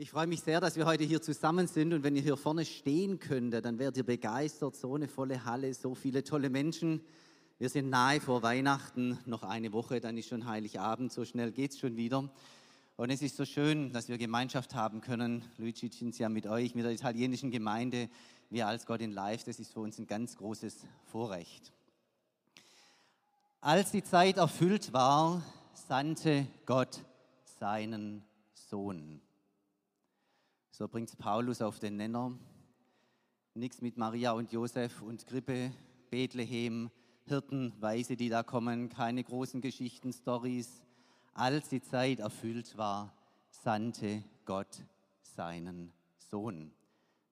Ich 0.00 0.12
freue 0.12 0.28
mich 0.28 0.42
sehr, 0.42 0.60
dass 0.60 0.76
wir 0.76 0.86
heute 0.86 1.02
hier 1.02 1.20
zusammen 1.20 1.66
sind 1.66 1.92
und 1.92 2.04
wenn 2.04 2.14
ihr 2.14 2.22
hier 2.22 2.36
vorne 2.36 2.64
stehen 2.64 3.18
könntet, 3.18 3.64
dann 3.64 3.80
werdet 3.80 3.96
ihr 3.96 4.06
begeistert. 4.06 4.76
So 4.76 4.94
eine 4.94 5.08
volle 5.08 5.44
Halle, 5.44 5.74
so 5.74 5.96
viele 5.96 6.22
tolle 6.22 6.50
Menschen. 6.50 7.00
Wir 7.58 7.68
sind 7.68 7.90
nahe 7.90 8.20
vor 8.20 8.44
Weihnachten, 8.44 9.18
noch 9.26 9.42
eine 9.42 9.72
Woche, 9.72 10.00
dann 10.00 10.16
ist 10.16 10.28
schon 10.28 10.46
Heiligabend, 10.46 11.12
so 11.12 11.24
schnell 11.24 11.50
geht 11.50 11.72
es 11.72 11.80
schon 11.80 11.96
wieder. 11.96 12.30
Und 12.96 13.10
es 13.10 13.22
ist 13.22 13.36
so 13.36 13.44
schön, 13.44 13.92
dass 13.92 14.08
wir 14.08 14.18
Gemeinschaft 14.18 14.76
haben 14.76 15.00
können. 15.00 15.42
Luigi 15.56 15.90
Cinzia 15.90 16.28
mit 16.28 16.46
euch, 16.46 16.76
mit 16.76 16.84
der 16.84 16.92
italienischen 16.92 17.50
Gemeinde, 17.50 18.08
wir 18.50 18.68
als 18.68 18.86
Gott 18.86 19.00
in 19.00 19.10
Live, 19.10 19.42
das 19.42 19.58
ist 19.58 19.72
für 19.72 19.80
uns 19.80 19.98
ein 19.98 20.06
ganz 20.06 20.36
großes 20.36 20.76
Vorrecht. 21.06 21.72
Als 23.60 23.90
die 23.90 24.04
Zeit 24.04 24.36
erfüllt 24.36 24.92
war, 24.92 25.42
sandte 25.88 26.46
Gott 26.66 27.00
seinen 27.58 28.22
Sohn. 28.54 29.20
So 30.78 30.86
bringt 30.86 31.18
Paulus 31.18 31.60
auf 31.60 31.80
den 31.80 31.96
Nenner. 31.96 32.38
Nichts 33.54 33.82
mit 33.82 33.96
Maria 33.96 34.30
und 34.30 34.52
Josef 34.52 35.02
und 35.02 35.26
Krippe, 35.26 35.72
Bethlehem, 36.08 36.92
Hirten, 37.24 37.74
Weise, 37.80 38.16
die 38.16 38.28
da 38.28 38.44
kommen, 38.44 38.88
keine 38.88 39.24
großen 39.24 39.60
Geschichten, 39.60 40.12
Stories. 40.12 40.84
Als 41.34 41.68
die 41.68 41.82
Zeit 41.82 42.20
erfüllt 42.20 42.78
war, 42.78 43.12
sandte 43.50 44.22
Gott 44.44 44.84
seinen 45.20 45.92
Sohn. 46.16 46.70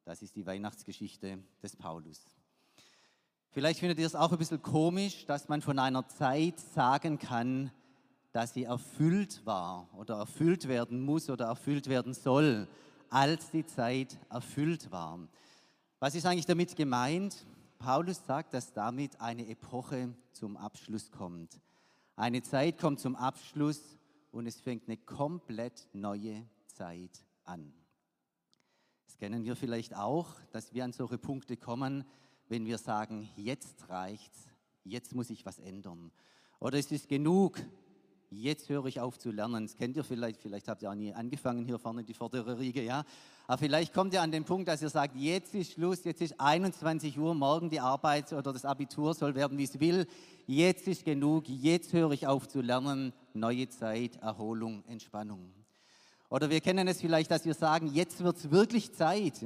Das 0.04 0.22
ist 0.22 0.34
die 0.34 0.44
Weihnachtsgeschichte 0.44 1.38
des 1.62 1.76
Paulus. 1.76 2.24
Vielleicht 3.50 3.78
findet 3.78 4.00
ihr 4.00 4.06
es 4.06 4.16
auch 4.16 4.32
ein 4.32 4.38
bisschen 4.38 4.60
komisch, 4.60 5.24
dass 5.24 5.48
man 5.48 5.62
von 5.62 5.78
einer 5.78 6.08
Zeit 6.08 6.58
sagen 6.58 7.20
kann, 7.20 7.70
dass 8.32 8.54
sie 8.54 8.64
erfüllt 8.64 9.46
war 9.46 9.88
oder 9.94 10.16
erfüllt 10.16 10.66
werden 10.66 11.00
muss 11.00 11.30
oder 11.30 11.44
erfüllt 11.44 11.88
werden 11.88 12.12
soll 12.12 12.66
als 13.10 13.50
die 13.50 13.64
Zeit 13.64 14.18
erfüllt 14.30 14.90
war. 14.90 15.18
Was 15.98 16.14
ist 16.14 16.26
eigentlich 16.26 16.46
damit 16.46 16.76
gemeint? 16.76 17.46
Paulus 17.78 18.24
sagt, 18.24 18.54
dass 18.54 18.72
damit 18.72 19.20
eine 19.20 19.46
Epoche 19.48 20.14
zum 20.32 20.56
Abschluss 20.56 21.10
kommt. 21.10 21.60
Eine 22.16 22.42
Zeit 22.42 22.78
kommt 22.78 23.00
zum 23.00 23.16
Abschluss 23.16 23.98
und 24.30 24.46
es 24.46 24.60
fängt 24.60 24.88
eine 24.88 24.96
komplett 24.96 25.88
neue 25.92 26.46
Zeit 26.66 27.24
an. 27.44 27.72
Das 29.06 29.16
kennen 29.18 29.44
wir 29.44 29.56
vielleicht 29.56 29.94
auch, 29.94 30.34
dass 30.52 30.74
wir 30.74 30.84
an 30.84 30.92
solche 30.92 31.18
Punkte 31.18 31.56
kommen, 31.56 32.04
wenn 32.48 32.66
wir 32.66 32.78
sagen, 32.78 33.28
jetzt 33.36 33.88
reicht's, 33.88 34.48
jetzt 34.84 35.14
muss 35.14 35.30
ich 35.30 35.44
was 35.46 35.58
ändern. 35.58 36.10
Oder 36.58 36.78
es 36.78 36.90
ist 36.92 37.08
genug, 37.08 37.58
jetzt 38.30 38.68
höre 38.68 38.86
ich 38.86 39.00
auf 39.00 39.18
zu 39.18 39.30
lernen. 39.30 39.66
Das 39.66 39.76
kennt 39.76 39.96
ihr 39.96 40.04
vielleicht, 40.04 40.40
vielleicht 40.40 40.68
habt 40.68 40.82
ihr 40.82 40.90
auch 40.90 40.94
nie 40.94 41.12
angefangen 41.12 41.64
hier 41.64 41.78
vorne, 41.78 42.04
die 42.04 42.14
vordere 42.14 42.58
Riege, 42.58 42.82
ja. 42.82 43.04
Aber 43.46 43.58
vielleicht 43.58 43.94
kommt 43.94 44.12
ihr 44.12 44.22
an 44.22 44.32
den 44.32 44.44
Punkt, 44.44 44.68
dass 44.68 44.82
ihr 44.82 44.90
sagt, 44.90 45.16
jetzt 45.16 45.54
ist 45.54 45.72
Schluss, 45.72 46.04
jetzt 46.04 46.20
ist 46.20 46.40
21 46.40 47.18
Uhr, 47.18 47.34
morgen 47.34 47.70
die 47.70 47.80
Arbeit 47.80 48.32
oder 48.32 48.52
das 48.52 48.64
Abitur 48.64 49.14
soll 49.14 49.34
werden, 49.34 49.56
wie 49.56 49.64
es 49.64 49.78
will. 49.78 50.06
Jetzt 50.46 50.88
ist 50.88 51.04
genug, 51.04 51.48
jetzt 51.48 51.92
höre 51.92 52.10
ich 52.10 52.26
auf 52.26 52.48
zu 52.48 52.60
lernen. 52.60 53.12
Neue 53.34 53.68
Zeit, 53.68 54.16
Erholung, 54.16 54.84
Entspannung. 54.86 55.52
Oder 56.28 56.50
wir 56.50 56.60
kennen 56.60 56.88
es 56.88 57.00
vielleicht, 57.00 57.30
dass 57.30 57.44
wir 57.44 57.54
sagen, 57.54 57.86
jetzt 57.94 58.22
wird 58.22 58.36
es 58.36 58.50
wirklich 58.50 58.92
Zeit. 58.92 59.44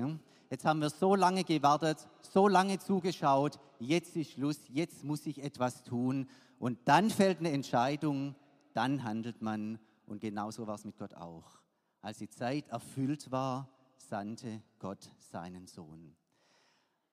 Jetzt 0.51 0.65
haben 0.65 0.81
wir 0.81 0.91
so 0.91 1.15
lange 1.15 1.45
gewartet, 1.45 2.09
so 2.23 2.49
lange 2.49 2.79
zugeschaut, 2.79 3.61
jetzt 3.79 4.17
ist 4.17 4.33
Schluss, 4.33 4.59
jetzt 4.69 5.05
muss 5.05 5.25
ich 5.27 5.43
etwas 5.43 5.85
tun. 5.85 6.27
Und 6.59 6.79
dann 6.87 7.09
fällt 7.09 7.39
eine 7.39 7.53
Entscheidung, 7.53 8.35
dann 8.73 9.05
handelt 9.05 9.43
man 9.43 9.79
und 10.07 10.21
genauso 10.21 10.67
war 10.67 10.75
es 10.75 10.85
mit 10.85 10.99
Gott 10.99 11.15
auch. 11.15 11.61
Als 12.03 12.19
die 12.19 12.29
Zeit 12.29 12.69
erfüllt 12.69 13.31
war, 13.31 13.69
sandte 13.97 14.63
Gott 14.79 15.11
seinen 15.19 15.67
Sohn. 15.67 16.15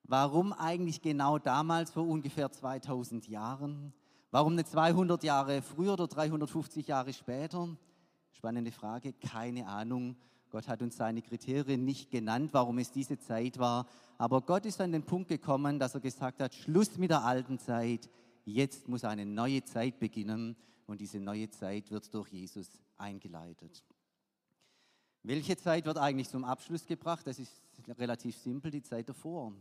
Warum 0.03 0.53
eigentlich 0.53 1.01
genau 1.01 1.37
damals, 1.37 1.91
vor 1.91 2.07
ungefähr 2.07 2.51
2000 2.51 3.27
Jahren? 3.27 3.93
Warum 4.31 4.55
nicht 4.55 4.69
200 4.69 5.23
Jahre 5.23 5.61
früher 5.61 5.93
oder 5.93 6.07
350 6.07 6.87
Jahre 6.87 7.11
später? 7.11 7.67
Spannende 8.31 8.71
Frage, 8.71 9.13
keine 9.13 9.67
Ahnung. 9.67 10.15
Gott 10.49 10.67
hat 10.69 10.81
uns 10.81 10.95
seine 10.95 11.21
Kriterien 11.21 11.83
nicht 11.83 12.09
genannt, 12.09 12.51
warum 12.53 12.77
es 12.77 12.91
diese 12.91 13.19
Zeit 13.19 13.59
war. 13.59 13.85
Aber 14.17 14.41
Gott 14.41 14.65
ist 14.65 14.79
an 14.79 14.93
den 14.93 15.03
Punkt 15.03 15.27
gekommen, 15.27 15.77
dass 15.77 15.93
er 15.93 15.99
gesagt 15.99 16.39
hat, 16.39 16.55
Schluss 16.55 16.97
mit 16.97 17.09
der 17.09 17.25
alten 17.25 17.59
Zeit, 17.59 18.09
jetzt 18.45 18.87
muss 18.87 19.03
eine 19.03 19.25
neue 19.25 19.63
Zeit 19.65 19.99
beginnen 19.99 20.55
und 20.87 20.99
diese 21.01 21.19
neue 21.19 21.49
Zeit 21.49 21.91
wird 21.91 22.11
durch 22.13 22.29
Jesus 22.29 22.67
eingeleitet. 22.97 23.83
Welche 25.21 25.57
Zeit 25.57 25.85
wird 25.85 25.97
eigentlich 25.97 26.29
zum 26.29 26.45
Abschluss 26.45 26.85
gebracht? 26.85 27.27
Das 27.27 27.37
ist 27.37 27.61
relativ 27.99 28.37
simpel, 28.37 28.71
die 28.71 28.81
Zeit 28.81 29.09
davor. 29.09 29.53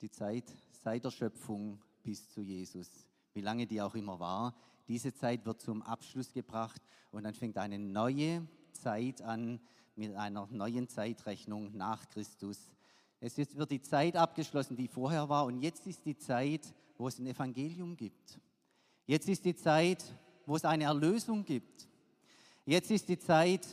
Die 0.00 0.10
Zeit 0.10 0.44
seit 0.82 1.04
der 1.04 1.10
Schöpfung 1.10 1.78
bis 2.02 2.30
zu 2.30 2.40
Jesus, 2.40 2.88
wie 3.34 3.42
lange 3.42 3.66
die 3.66 3.82
auch 3.82 3.94
immer 3.94 4.18
war. 4.18 4.54
Diese 4.88 5.12
Zeit 5.12 5.44
wird 5.44 5.60
zum 5.60 5.82
Abschluss 5.82 6.32
gebracht 6.32 6.80
und 7.10 7.24
dann 7.24 7.34
fängt 7.34 7.58
eine 7.58 7.78
neue 7.78 8.48
Zeit 8.72 9.20
an 9.20 9.60
mit 9.94 10.14
einer 10.14 10.46
neuen 10.50 10.88
Zeitrechnung 10.88 11.76
nach 11.76 12.08
Christus. 12.08 12.72
Es 13.20 13.36
wird 13.36 13.70
die 13.70 13.82
Zeit 13.82 14.16
abgeschlossen, 14.16 14.76
die 14.76 14.88
vorher 14.88 15.28
war 15.28 15.44
und 15.44 15.60
jetzt 15.60 15.86
ist 15.86 16.06
die 16.06 16.16
Zeit, 16.16 16.72
wo 16.96 17.06
es 17.06 17.18
ein 17.18 17.26
Evangelium 17.26 17.94
gibt. 17.94 18.40
Jetzt 19.10 19.28
ist 19.28 19.44
die 19.44 19.56
Zeit, 19.56 20.04
wo 20.46 20.54
es 20.54 20.64
eine 20.64 20.84
Erlösung 20.84 21.44
gibt. 21.44 21.88
Jetzt 22.64 22.92
ist 22.92 23.08
die 23.08 23.18
Zeit, 23.18 23.66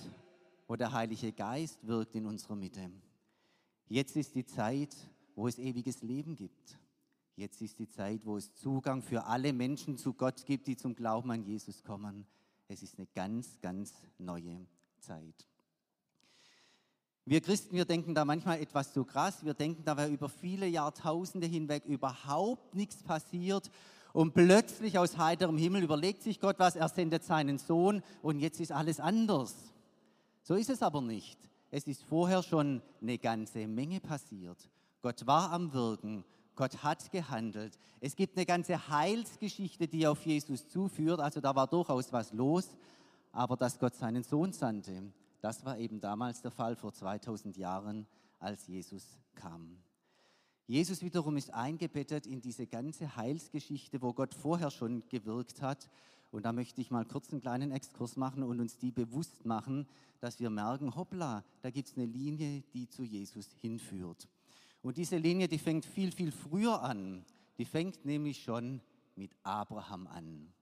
wo 0.68 0.76
der 0.76 0.92
Heilige 0.92 1.32
Geist 1.32 1.86
wirkt 1.86 2.16
in 2.16 2.26
unserer 2.26 2.56
Mitte. 2.56 2.90
Jetzt 3.88 4.16
ist 4.16 4.34
die 4.34 4.48
Zeit, 4.48 4.96
wo 5.36 5.48
es 5.48 5.60
ewiges 5.60 6.02
Leben 6.02 6.36
gibt. 6.36 6.80
Jetzt 7.36 7.62
ist 7.62 7.78
die 7.78 7.88
Zeit, 7.88 8.22
wo 8.26 8.38
es 8.38 8.56
Zugang 8.56 9.04
für 9.04 9.26
alle 9.26 9.54
Menschen 9.54 9.96
zu 10.00 10.14
Gott 10.14 10.44
gibt, 10.48 10.66
die 10.66 10.76
zum 10.76 10.96
Glauben 10.96 11.30
an 11.30 11.44
Jesus 11.44 11.84
kommen. 11.84 12.26
Es 12.68 12.82
ist 12.82 12.98
eine 12.98 13.06
ganz, 13.14 13.62
ganz 13.62 13.94
neue 14.18 14.66
Zeit. 14.98 15.46
Wir 17.26 17.42
Christen, 17.42 17.76
wir 17.76 17.86
denken 17.86 18.16
da 18.16 18.26
manchmal 18.26 18.60
etwas 18.60 18.92
zu 18.92 19.06
krass. 19.06 19.46
Wir 19.46 19.54
denken, 19.54 19.84
da 19.86 19.98
wäre 19.98 20.10
über 20.10 20.30
viele 20.30 20.66
Jahrtausende 20.66 21.46
hinweg 21.46 21.86
überhaupt 21.86 22.74
nichts 22.74 23.04
passiert 23.04 23.70
und 24.18 24.34
plötzlich 24.34 24.98
aus 24.98 25.20
heiterem 25.20 25.60
Himmel 25.60 25.84
überlegt 25.84 26.24
sich 26.24 26.40
Gott 26.40 26.58
was, 26.58 26.76
er 26.76 26.90
sendet 26.90 27.24
seinen 27.24 27.60
Sohn 27.60 28.02
und 28.24 28.40
jetzt 28.40 28.60
ist 28.60 28.72
alles 28.72 29.00
anders. 29.00 29.54
So 30.42 30.56
ist 30.56 30.72
es 30.72 30.82
aber 30.82 31.04
nicht. 31.04 31.38
Es 31.70 31.86
ist 31.86 32.02
vorher 32.02 32.42
schon 32.42 32.82
eine 33.00 33.20
ganze 33.20 33.68
Menge 33.68 34.00
passiert. 34.00 34.58
Gott 35.04 35.28
war 35.28 35.52
am 35.52 35.72
Wirken, 35.72 36.24
Gott 36.56 36.82
hat 36.82 37.12
gehandelt. 37.12 37.78
Es 38.00 38.16
gibt 38.16 38.38
eine 38.38 38.48
ganze 38.48 38.90
Heilsgeschichte, 38.90 39.88
die 39.88 40.08
auf 40.08 40.26
Jesus 40.26 40.68
zuführt, 40.68 41.20
also 41.20 41.40
da 41.40 41.54
war 41.54 41.68
durchaus 41.68 42.12
was 42.12 42.34
los. 42.34 42.76
Aber 43.32 43.56
dass 43.56 43.78
Gott 43.78 43.94
seinen 43.94 44.24
Sohn 44.24 44.52
sandte, 44.52 45.14
das 45.42 45.64
war 45.64 45.78
eben 45.78 46.00
damals 46.00 46.42
der 46.42 46.50
Fall 46.50 46.76
vor 46.76 46.92
2000 46.92 47.56
Jahren, 47.56 48.08
als 48.40 48.66
Jesus 48.66 49.20
kam. 49.36 49.78
Jesus 50.68 51.02
wiederum 51.02 51.38
ist 51.38 51.54
eingebettet 51.54 52.28
in 52.28 52.42
diese 52.42 52.68
ganze 52.68 53.16
Heilsgeschichte, 53.16 54.02
wo 54.02 54.12
Gott 54.12 54.34
vorher 54.34 54.70
schon 54.70 55.08
gewirkt 55.08 55.62
hat. 55.62 55.90
Und 56.30 56.44
da 56.44 56.52
möchte 56.52 56.82
ich 56.82 56.92
mal 56.92 57.06
kurz 57.06 57.32
einen 57.32 57.40
kleinen 57.40 57.72
Exkurs 57.72 58.18
machen 58.18 58.44
und 58.44 58.60
uns 58.60 58.78
die 58.78 58.92
bewusst 58.92 59.46
machen, 59.46 59.88
dass 60.20 60.42
wir 60.42 60.50
merken, 60.50 60.94
hoppla, 60.94 61.46
da 61.62 61.70
gibt 61.70 61.88
es 61.88 61.96
eine 61.96 62.06
Linie, 62.06 62.64
die 62.74 62.90
zu 62.90 63.04
Jesus 63.04 63.54
hinführt. 63.62 64.28
Und 64.82 64.98
diese 64.98 65.16
Linie, 65.18 65.48
die 65.48 65.58
fängt 65.58 65.86
viel, 65.86 66.12
viel 66.12 66.34
früher 66.34 66.82
an. 66.82 67.24
Die 67.58 67.66
fängt 67.66 68.04
nämlich 68.04 68.44
schon 68.44 68.82
mit 69.16 69.32
Abraham 69.44 70.06
an. 70.08 70.54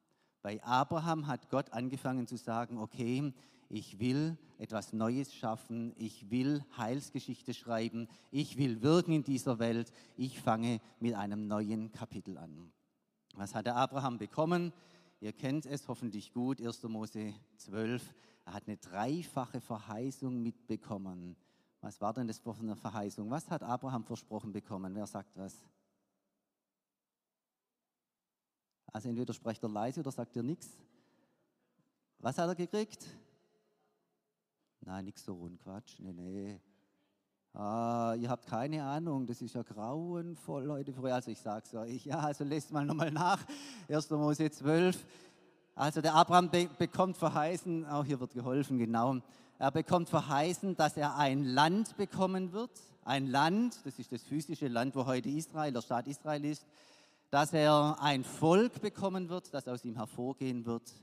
Bei 0.44 0.64
Abraham 0.64 1.26
hat 1.26 1.50
Gott 1.50 1.74
angefangen 1.74 2.28
zu 2.28 2.38
sagen, 2.38 2.78
okay, 2.78 3.34
ich 3.70 4.00
will 4.00 4.38
etwas 4.58 4.94
Neues 4.94 5.34
schaffen, 5.34 5.94
ich 5.98 6.30
will 6.30 6.64
Heilsgeschichte 6.78 7.54
schreiben, 7.54 8.08
ich 8.32 8.58
will 8.58 8.82
wirken 8.82 9.12
in 9.12 9.24
dieser 9.24 9.60
Welt, 9.60 9.92
ich 10.16 10.40
fange 10.40 10.80
mit 11.00 11.14
einem 11.14 11.48
neuen 11.48 11.92
Kapitel 11.92 12.38
an. 12.38 12.72
Was 13.36 13.54
hat 13.54 13.66
der 13.66 13.76
Abraham 13.76 14.18
bekommen? 14.18 14.72
Ihr 15.20 15.34
kennt 15.34 15.66
es 15.66 15.88
hoffentlich 15.88 16.32
gut, 16.32 16.62
1. 16.62 16.84
Mose 16.84 17.34
12. 17.58 18.14
Er 18.46 18.54
hat 18.54 18.68
eine 18.68 18.78
dreifache 18.78 19.60
Verheißung 19.60 20.42
mitbekommen. 20.42 21.36
Was 21.82 22.00
war 22.00 22.14
denn 22.14 22.28
das 22.28 22.40
für 22.40 22.56
eine 22.60 22.76
Verheißung? 22.76 23.30
Was 23.30 23.50
hat 23.50 23.64
Abraham 23.64 24.04
versprochen 24.04 24.52
bekommen? 24.52 24.94
Wer 24.96 25.08
sagt 25.08 25.36
was? 25.36 25.56
Also 28.88 29.10
entweder 29.10 29.34
sprecht 29.34 29.62
er 29.62 29.70
leise 29.70 30.00
oder 30.00 30.12
sagt 30.12 30.36
er 30.38 30.44
nichts. 30.44 30.70
Was 32.20 32.38
hat 32.38 32.48
er 32.48 32.56
gekriegt? 32.56 33.06
Nein, 34.86 35.06
nichts 35.06 35.26
so 35.26 35.34
rund, 35.34 35.60
Quatsch. 35.64 35.96
Nee, 35.98 36.14
nee. 36.14 36.60
Ah, 37.54 38.16
ihr 38.20 38.30
habt 38.30 38.46
keine 38.46 38.84
Ahnung, 38.84 39.26
das 39.26 39.42
ist 39.42 39.56
ja 39.56 39.64
grauenvoll, 39.64 40.66
Leute. 40.66 40.94
Also 41.02 41.32
ich 41.32 41.40
sage 41.40 41.64
es 41.66 41.74
euch, 41.74 42.06
ja, 42.06 42.20
also 42.20 42.44
lest 42.44 42.72
mal 42.72 42.86
nochmal 42.86 43.10
nach. 43.12 43.44
1. 43.90 44.12
Mose 44.12 44.52
12. 44.52 45.04
Also 45.74 46.02
der 46.02 46.14
Abraham 46.14 46.52
be 46.52 46.70
bekommt 46.78 47.18
verheißen, 47.18 47.88
auch 47.88 48.06
hier 48.06 48.20
wird 48.20 48.34
geholfen, 48.34 48.78
genau. 48.78 49.22
Er 49.58 49.72
bekommt 49.72 50.08
verheißen, 50.08 50.76
dass 50.76 50.98
er 50.98 51.18
ein 51.18 51.46
Land 51.46 51.98
bekommen 51.98 52.52
wird. 52.52 52.72
Ein 53.06 53.26
Land, 53.26 53.84
das 53.86 53.98
ist 53.98 54.12
das 54.12 54.22
physische 54.22 54.68
Land, 54.68 54.96
wo 54.96 55.08
heute 55.08 55.30
Israel, 55.30 55.74
der 55.74 55.82
Staat 55.82 56.08
Israel 56.08 56.46
ist. 56.46 56.64
Dass 57.32 57.54
er 57.54 57.98
ein 58.02 58.24
Volk 58.24 58.82
bekommen 58.82 59.30
wird, 59.30 59.52
das 59.52 59.68
aus 59.68 59.84
ihm 59.84 59.96
hervorgehen 59.96 60.64
wird. 60.66 60.94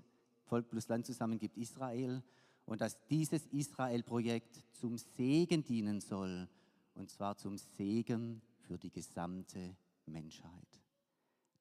Volk 0.44 0.68
plus 0.68 0.86
Land 0.88 1.06
zusammen 1.06 1.38
gibt 1.38 1.56
Israel. 1.56 2.22
Und 2.64 2.80
dass 2.80 2.98
dieses 3.08 3.46
Israel-Projekt 3.46 4.62
zum 4.72 4.96
Segen 4.98 5.64
dienen 5.64 6.00
soll. 6.00 6.48
Und 6.94 7.10
zwar 7.10 7.36
zum 7.36 7.56
Segen 7.56 8.42
für 8.60 8.78
die 8.78 8.90
gesamte 8.90 9.76
Menschheit. 10.06 10.50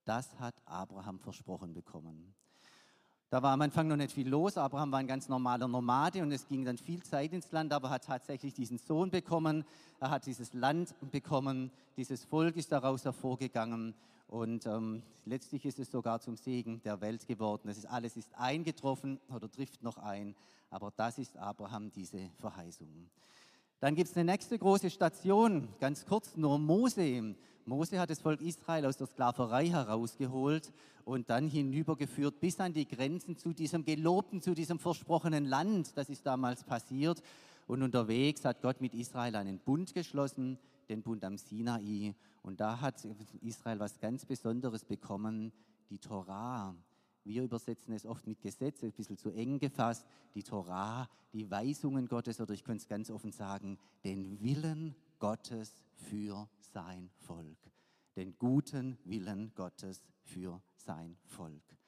Das 0.05 0.39
hat 0.39 0.55
Abraham 0.65 1.19
versprochen 1.19 1.73
bekommen. 1.73 2.33
Da 3.29 3.41
war 3.41 3.53
am 3.53 3.61
Anfang 3.61 3.87
noch 3.87 3.95
nicht 3.95 4.11
viel 4.11 4.27
los. 4.27 4.57
Abraham 4.57 4.91
war 4.91 4.99
ein 4.99 5.07
ganz 5.07 5.29
normaler 5.29 5.67
Nomade 5.67 6.21
und 6.21 6.33
es 6.33 6.45
ging 6.45 6.65
dann 6.65 6.77
viel 6.77 7.01
Zeit 7.01 7.31
ins 7.31 7.49
Land, 7.53 7.71
aber 7.71 7.87
er 7.87 7.91
hat 7.91 8.03
tatsächlich 8.03 8.53
diesen 8.53 8.77
Sohn 8.77 9.09
bekommen. 9.09 9.63
Er 10.01 10.09
hat 10.09 10.25
dieses 10.25 10.53
Land 10.53 10.93
bekommen. 11.11 11.71
Dieses 11.95 12.25
Volk 12.25 12.57
ist 12.57 12.73
daraus 12.73 13.05
hervorgegangen 13.05 13.95
und 14.31 14.65
ähm, 14.65 15.03
letztlich 15.25 15.65
ist 15.65 15.77
es 15.77 15.91
sogar 15.91 16.21
zum 16.21 16.37
Segen 16.37 16.81
der 16.83 17.01
Welt 17.01 17.27
geworden. 17.27 17.67
Es 17.67 17.77
ist, 17.77 17.85
alles 17.85 18.15
ist 18.15 18.33
eingetroffen 18.35 19.19
oder 19.29 19.51
trifft 19.51 19.83
noch 19.83 19.97
ein, 19.97 20.35
aber 20.69 20.93
das 20.95 21.17
ist 21.17 21.35
Abraham, 21.35 21.91
diese 21.91 22.29
Verheißung. 22.39 22.87
Dann 23.81 23.93
gibt 23.93 24.09
es 24.09 24.15
eine 24.15 24.31
nächste 24.31 24.57
große 24.57 24.89
Station, 24.89 25.67
ganz 25.81 26.05
kurz 26.05 26.37
nur 26.37 26.57
Mose. 26.57 27.35
Mose 27.65 27.99
hat 27.99 28.09
das 28.09 28.21
Volk 28.21 28.39
Israel 28.39 28.85
aus 28.85 28.95
der 28.95 29.07
Sklaverei 29.07 29.67
herausgeholt 29.67 30.71
und 31.03 31.29
dann 31.29 31.49
hinübergeführt 31.49 32.39
bis 32.39 32.57
an 32.61 32.71
die 32.71 32.87
Grenzen 32.87 33.35
zu 33.35 33.51
diesem 33.51 33.83
gelobten, 33.83 34.41
zu 34.41 34.53
diesem 34.53 34.79
versprochenen 34.79 35.43
Land. 35.43 35.97
Das 35.97 36.09
ist 36.09 36.25
damals 36.25 36.63
passiert. 36.63 37.21
Und 37.67 37.83
unterwegs 37.83 38.45
hat 38.45 38.61
Gott 38.61 38.79
mit 38.79 38.93
Israel 38.93 39.35
einen 39.35 39.59
Bund 39.59 39.93
geschlossen, 39.93 40.57
den 40.91 41.01
Bund 41.01 41.23
am 41.23 41.37
Sinai. 41.37 42.13
Und 42.43 42.59
da 42.59 42.79
hat 42.81 43.07
Israel 43.41 43.79
was 43.79 43.99
ganz 43.99 44.25
Besonderes 44.25 44.85
bekommen, 44.85 45.51
die 45.89 45.97
Torah. 45.97 46.75
Wir 47.23 47.43
übersetzen 47.43 47.93
es 47.93 48.05
oft 48.05 48.27
mit 48.27 48.41
Gesetz, 48.41 48.83
ein 48.83 48.91
bisschen 48.91 49.17
zu 49.17 49.29
eng 49.29 49.59
gefasst. 49.59 50.05
Die 50.35 50.43
Torah, 50.43 51.09
die 51.33 51.49
Weisungen 51.49 52.07
Gottes, 52.07 52.41
oder 52.41 52.53
ich 52.53 52.63
könnte 52.63 52.81
es 52.81 52.87
ganz 52.87 53.09
offen 53.09 53.31
sagen, 53.31 53.77
den 54.03 54.41
Willen 54.41 54.95
Gottes 55.19 55.75
für 55.93 56.49
sein 56.59 57.09
Volk. 57.19 57.57
Den 58.15 58.37
guten 58.37 58.97
Willen 59.05 59.53
Gottes 59.55 60.01
für 60.23 60.61
sein 60.75 61.15
Volk. 61.25 61.80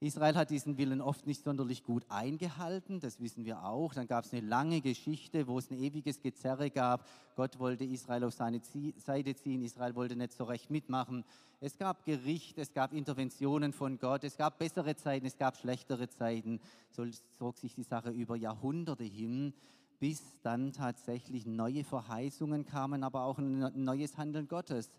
Israel 0.00 0.36
hat 0.36 0.50
diesen 0.50 0.78
Willen 0.78 1.00
oft 1.00 1.26
nicht 1.26 1.42
sonderlich 1.42 1.82
gut 1.82 2.04
eingehalten, 2.08 3.00
das 3.00 3.18
wissen 3.18 3.44
wir 3.44 3.64
auch. 3.64 3.94
Dann 3.94 4.06
gab 4.06 4.24
es 4.24 4.32
eine 4.32 4.46
lange 4.46 4.80
Geschichte, 4.80 5.48
wo 5.48 5.58
es 5.58 5.70
ein 5.70 5.78
ewiges 5.78 6.20
Gezerre 6.20 6.70
gab. 6.70 7.04
Gott 7.34 7.58
wollte 7.58 7.84
Israel 7.84 8.22
auf 8.22 8.34
seine 8.34 8.60
Seite 8.96 9.34
ziehen, 9.34 9.62
Israel 9.62 9.96
wollte 9.96 10.14
nicht 10.14 10.32
so 10.32 10.44
recht 10.44 10.70
mitmachen. 10.70 11.24
Es 11.60 11.76
gab 11.76 12.04
Gericht, 12.04 12.58
es 12.58 12.72
gab 12.72 12.92
Interventionen 12.92 13.72
von 13.72 13.98
Gott, 13.98 14.22
es 14.22 14.36
gab 14.36 14.58
bessere 14.58 14.94
Zeiten, 14.94 15.26
es 15.26 15.36
gab 15.36 15.56
schlechtere 15.56 16.08
Zeiten. 16.08 16.60
So 16.92 17.04
zog 17.36 17.58
sich 17.58 17.74
die 17.74 17.82
Sache 17.82 18.10
über 18.10 18.36
Jahrhunderte 18.36 19.04
hin 19.04 19.52
bis 20.00 20.22
dann 20.42 20.72
tatsächlich 20.72 21.46
neue 21.46 21.84
Verheißungen 21.84 22.64
kamen, 22.64 23.02
aber 23.02 23.24
auch 23.24 23.38
ein 23.38 23.84
neues 23.84 24.16
Handeln 24.16 24.48
Gottes. 24.48 24.90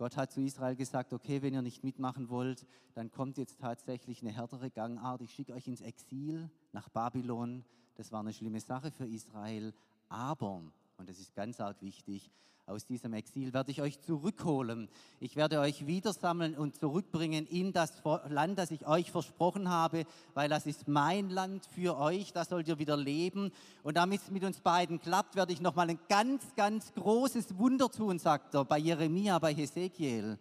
Gott 0.00 0.16
hat 0.16 0.32
zu 0.32 0.40
Israel 0.40 0.76
gesagt, 0.76 1.12
okay, 1.12 1.42
wenn 1.42 1.52
ihr 1.52 1.60
nicht 1.60 1.84
mitmachen 1.84 2.30
wollt, 2.30 2.64
dann 2.94 3.10
kommt 3.10 3.36
jetzt 3.36 3.60
tatsächlich 3.60 4.22
eine 4.22 4.32
härtere 4.32 4.70
Gangart. 4.70 5.20
Ich 5.20 5.30
schicke 5.30 5.52
euch 5.52 5.68
ins 5.68 5.82
Exil 5.82 6.48
nach 6.72 6.88
Babylon. 6.88 7.66
Das 7.96 8.10
war 8.10 8.20
eine 8.20 8.32
schlimme 8.32 8.60
Sache 8.60 8.90
für 8.90 9.06
Israel. 9.06 9.74
Aber, 10.08 10.62
und 10.96 11.06
das 11.06 11.18
ist 11.18 11.34
ganz 11.34 11.60
arg 11.60 11.82
wichtig, 11.82 12.30
aus 12.70 12.86
diesem 12.86 13.12
Exil 13.12 13.52
werde 13.52 13.70
ich 13.70 13.82
euch 13.82 14.00
zurückholen. 14.00 14.88
Ich 15.18 15.36
werde 15.36 15.60
euch 15.60 15.86
wieder 15.86 16.12
sammeln 16.12 16.56
und 16.56 16.76
zurückbringen 16.76 17.46
in 17.46 17.72
das 17.72 18.02
Land, 18.28 18.58
das 18.58 18.70
ich 18.70 18.86
euch 18.86 19.10
versprochen 19.10 19.68
habe, 19.68 20.04
weil 20.34 20.48
das 20.48 20.66
ist 20.66 20.88
mein 20.88 21.30
Land 21.30 21.66
für 21.66 21.98
euch, 21.98 22.32
da 22.32 22.44
sollt 22.44 22.68
ihr 22.68 22.78
wieder 22.78 22.96
leben. 22.96 23.50
Und 23.82 23.96
damit 23.96 24.22
es 24.22 24.30
mit 24.30 24.44
uns 24.44 24.60
beiden 24.60 25.00
klappt, 25.00 25.36
werde 25.36 25.52
ich 25.52 25.60
nochmal 25.60 25.90
ein 25.90 25.98
ganz, 26.08 26.54
ganz 26.54 26.94
großes 26.94 27.58
Wunder 27.58 27.90
tun, 27.90 28.18
sagt 28.18 28.54
er 28.54 28.64
bei 28.64 28.78
Jeremia, 28.78 29.38
bei 29.38 29.54
Hesekiel. 29.54 30.38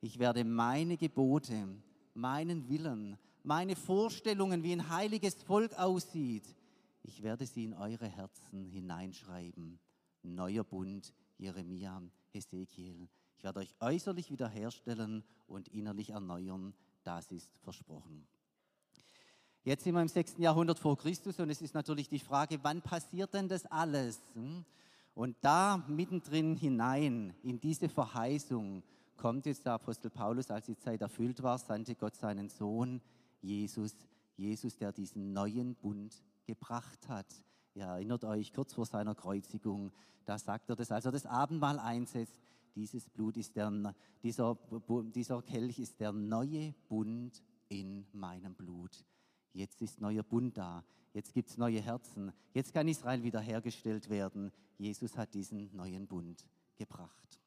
Ich 0.00 0.18
werde 0.18 0.44
meine 0.44 0.96
Gebote, 0.96 1.68
meinen 2.14 2.68
Willen, 2.68 3.16
meine 3.42 3.76
Vorstellungen, 3.76 4.62
wie 4.62 4.72
ein 4.72 4.88
heiliges 4.88 5.42
Volk 5.42 5.78
aussieht, 5.78 6.44
ich 7.02 7.22
werde 7.22 7.46
sie 7.46 7.64
in 7.64 7.74
eure 7.74 8.06
Herzen 8.06 8.64
hineinschreiben. 8.64 9.78
Neuer 10.22 10.64
Bund 10.64 11.12
Jeremia, 11.40 12.02
Hesekiel. 12.32 13.08
Ich 13.36 13.44
werde 13.44 13.60
euch 13.60 13.74
äußerlich 13.80 14.30
wiederherstellen 14.30 15.24
und 15.46 15.68
innerlich 15.68 16.10
erneuern. 16.10 16.74
Das 17.02 17.32
ist 17.32 17.50
versprochen. 17.62 18.26
Jetzt 19.62 19.84
sind 19.84 19.94
wir 19.94 20.02
im 20.02 20.08
6. 20.08 20.36
Jahrhundert 20.38 20.78
vor 20.78 20.98
Christus 20.98 21.40
und 21.40 21.50
es 21.50 21.62
ist 21.62 21.74
natürlich 21.74 22.08
die 22.08 22.18
Frage, 22.18 22.58
wann 22.62 22.82
passiert 22.82 23.32
denn 23.34 23.48
das 23.48 23.66
alles? 23.66 24.20
Hm? 24.34 24.64
Und 25.14 25.36
da 25.40 25.84
mittendrin 25.88 26.56
hinein 26.56 27.34
in 27.42 27.58
diese 27.58 27.88
Verheißung 27.88 28.82
kommt 29.16 29.46
jetzt 29.46 29.66
der 29.66 29.74
Apostel 29.74 30.10
Paulus, 30.10 30.50
als 30.50 30.66
die 30.66 30.78
Zeit 30.78 31.00
erfüllt 31.00 31.42
war, 31.42 31.58
sandte 31.58 31.94
Gott 31.94 32.16
seinen 32.16 32.48
Sohn 32.48 33.00
Jesus, 33.42 33.94
Jesus, 34.36 34.76
der 34.76 34.92
diesen 34.92 35.32
neuen 35.32 35.74
Bund 35.74 36.22
gebracht 36.46 37.08
hat. 37.08 37.26
Ihr 37.80 37.86
erinnert 37.86 38.24
euch, 38.24 38.52
kurz 38.52 38.74
vor 38.74 38.84
seiner 38.84 39.14
Kreuzigung, 39.14 39.90
da 40.26 40.38
sagt 40.38 40.68
er 40.68 40.76
das, 40.76 40.92
als 40.92 41.06
er 41.06 41.12
das 41.12 41.24
Abendmahl 41.24 41.78
einsetzt, 41.78 42.38
dieses 42.74 43.08
Blut 43.08 43.38
ist 43.38 43.56
der, 43.56 43.94
dieser, 44.22 44.58
dieser 45.14 45.40
Kelch 45.40 45.78
ist 45.78 45.98
der 45.98 46.12
neue 46.12 46.74
Bund 46.90 47.42
in 47.70 48.06
meinem 48.12 48.54
Blut. 48.54 49.02
Jetzt 49.54 49.80
ist 49.80 49.98
neuer 49.98 50.22
Bund 50.22 50.58
da. 50.58 50.84
Jetzt 51.14 51.32
gibt 51.32 51.48
es 51.48 51.56
neue 51.56 51.80
Herzen. 51.80 52.32
Jetzt 52.52 52.74
kann 52.74 52.86
Israel 52.86 53.22
wiederhergestellt 53.22 54.10
werden. 54.10 54.52
Jesus 54.76 55.16
hat 55.16 55.32
diesen 55.32 55.74
neuen 55.74 56.06
Bund 56.06 56.46
gebracht. 56.76 57.39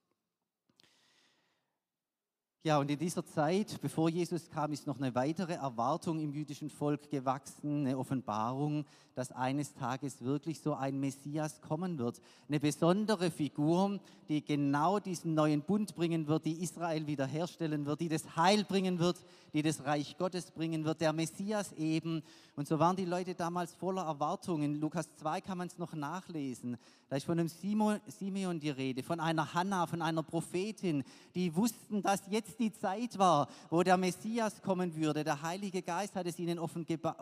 Ja, 2.65 2.77
und 2.77 2.89
in 2.89 2.97
dieser 2.97 3.25
Zeit, 3.25 3.77
bevor 3.81 4.07
Jesus 4.07 4.49
kam, 4.49 4.71
ist 4.71 4.87
noch 4.87 4.97
eine 4.97 5.13
weitere 5.15 5.55
Erwartung 5.55 6.21
im 6.21 6.31
jüdischen 6.31 6.69
Volk 6.69 7.09
gewachsen, 7.09 7.85
eine 7.85 7.97
Offenbarung, 7.97 8.85
dass 9.15 9.33
eines 9.33 9.73
Tages 9.73 10.21
wirklich 10.21 10.61
so 10.61 10.73
ein 10.73 10.97
Messias 10.97 11.59
kommen 11.59 11.97
wird. 11.97 12.21
Eine 12.47 12.61
besondere 12.61 13.31
Figur, 13.31 13.99
die 14.29 14.45
genau 14.45 14.99
diesen 14.99 15.33
neuen 15.33 15.61
Bund 15.61 15.93
bringen 15.93 16.27
wird, 16.27 16.45
die 16.45 16.63
Israel 16.63 17.05
wiederherstellen 17.05 17.85
wird, 17.85 17.99
die 17.99 18.07
das 18.07 18.37
Heil 18.37 18.63
bringen 18.63 18.97
wird, 18.97 19.17
die 19.51 19.61
das 19.61 19.83
Reich 19.83 20.17
Gottes 20.17 20.49
bringen 20.51 20.85
wird, 20.85 21.01
der 21.01 21.11
Messias 21.11 21.73
eben. 21.73 22.23
Und 22.55 22.69
so 22.69 22.79
waren 22.79 22.95
die 22.95 23.03
Leute 23.03 23.35
damals 23.35 23.75
voller 23.75 24.03
Erwartungen. 24.03 24.75
In 24.75 24.79
Lukas 24.79 25.13
2 25.17 25.41
kann 25.41 25.57
man 25.57 25.67
es 25.67 25.77
noch 25.77 25.93
nachlesen. 25.93 26.77
Da 27.13 27.17
ist 27.17 27.27
von 27.27 27.37
einem 27.37 27.47
Simeon 27.47 28.59
die 28.59 28.71
Rede, 28.71 29.03
von 29.03 29.19
einer 29.19 29.53
Hannah, 29.53 29.85
von 29.85 30.01
einer 30.01 30.23
Prophetin, 30.23 31.03
die 31.35 31.55
wussten, 31.55 32.01
dass 32.01 32.23
jetzt 32.27 32.59
die 32.59 32.73
Zeit 32.73 33.19
war, 33.19 33.47
wo 33.69 33.83
der 33.83 33.97
Messias 33.97 34.63
kommen 34.63 34.95
würde. 34.95 35.23
Der 35.23 35.43
Heilige 35.43 35.83
Geist 35.83 36.15
hat 36.15 36.25
es 36.25 36.39
ihnen 36.39 36.57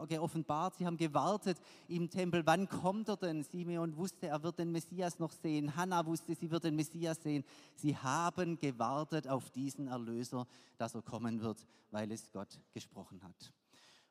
geoffenbart. 0.07 0.75
Sie 0.77 0.86
haben 0.86 0.95
gewartet 0.95 1.57
im 1.89 2.10
Tempel. 2.10 2.41
Wann 2.45 2.69
kommt 2.69 3.10
er 3.10 3.17
denn? 3.17 3.43
Simeon 3.43 3.98
wusste, 3.98 4.27
er 4.27 4.41
wird 4.43 4.60
den 4.60 4.71
Messias 4.71 5.19
noch 5.19 5.33
sehen. 5.33 5.75
Hannah 5.75 6.05
wusste, 6.05 6.36
sie 6.36 6.50
wird 6.50 6.63
den 6.63 6.77
Messias 6.77 7.21
sehen. 7.21 7.43
Sie 7.75 7.98
haben 7.98 8.57
gewartet 8.57 9.27
auf 9.27 9.50
diesen 9.50 9.89
Erlöser, 9.89 10.48
dass 10.77 10.95
er 10.95 11.01
kommen 11.01 11.41
wird, 11.41 11.67
weil 11.89 12.10
es 12.13 12.31
Gott 12.31 12.62
gesprochen 12.74 13.21
hat. 13.24 13.51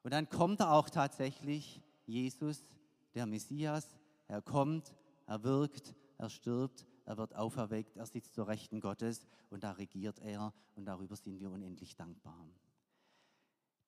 Und 0.02 0.12
dann 0.12 0.28
kommt 0.28 0.60
er 0.60 0.72
auch 0.72 0.90
tatsächlich, 0.90 1.80
Jesus, 2.04 2.66
der 3.14 3.24
Messias. 3.24 3.88
Er 4.28 4.42
kommt 4.42 4.92
er 5.30 5.44
wirkt, 5.44 5.94
er 6.18 6.28
stirbt, 6.28 6.84
er 7.04 7.16
wird 7.16 7.36
auferweckt, 7.36 7.96
er 7.96 8.04
sitzt 8.04 8.34
zur 8.34 8.48
Rechten 8.48 8.80
Gottes 8.80 9.28
und 9.48 9.62
da 9.62 9.70
regiert 9.70 10.18
er 10.18 10.52
und 10.74 10.86
darüber 10.86 11.14
sind 11.14 11.38
wir 11.38 11.52
unendlich 11.52 11.94
dankbar. 11.94 12.48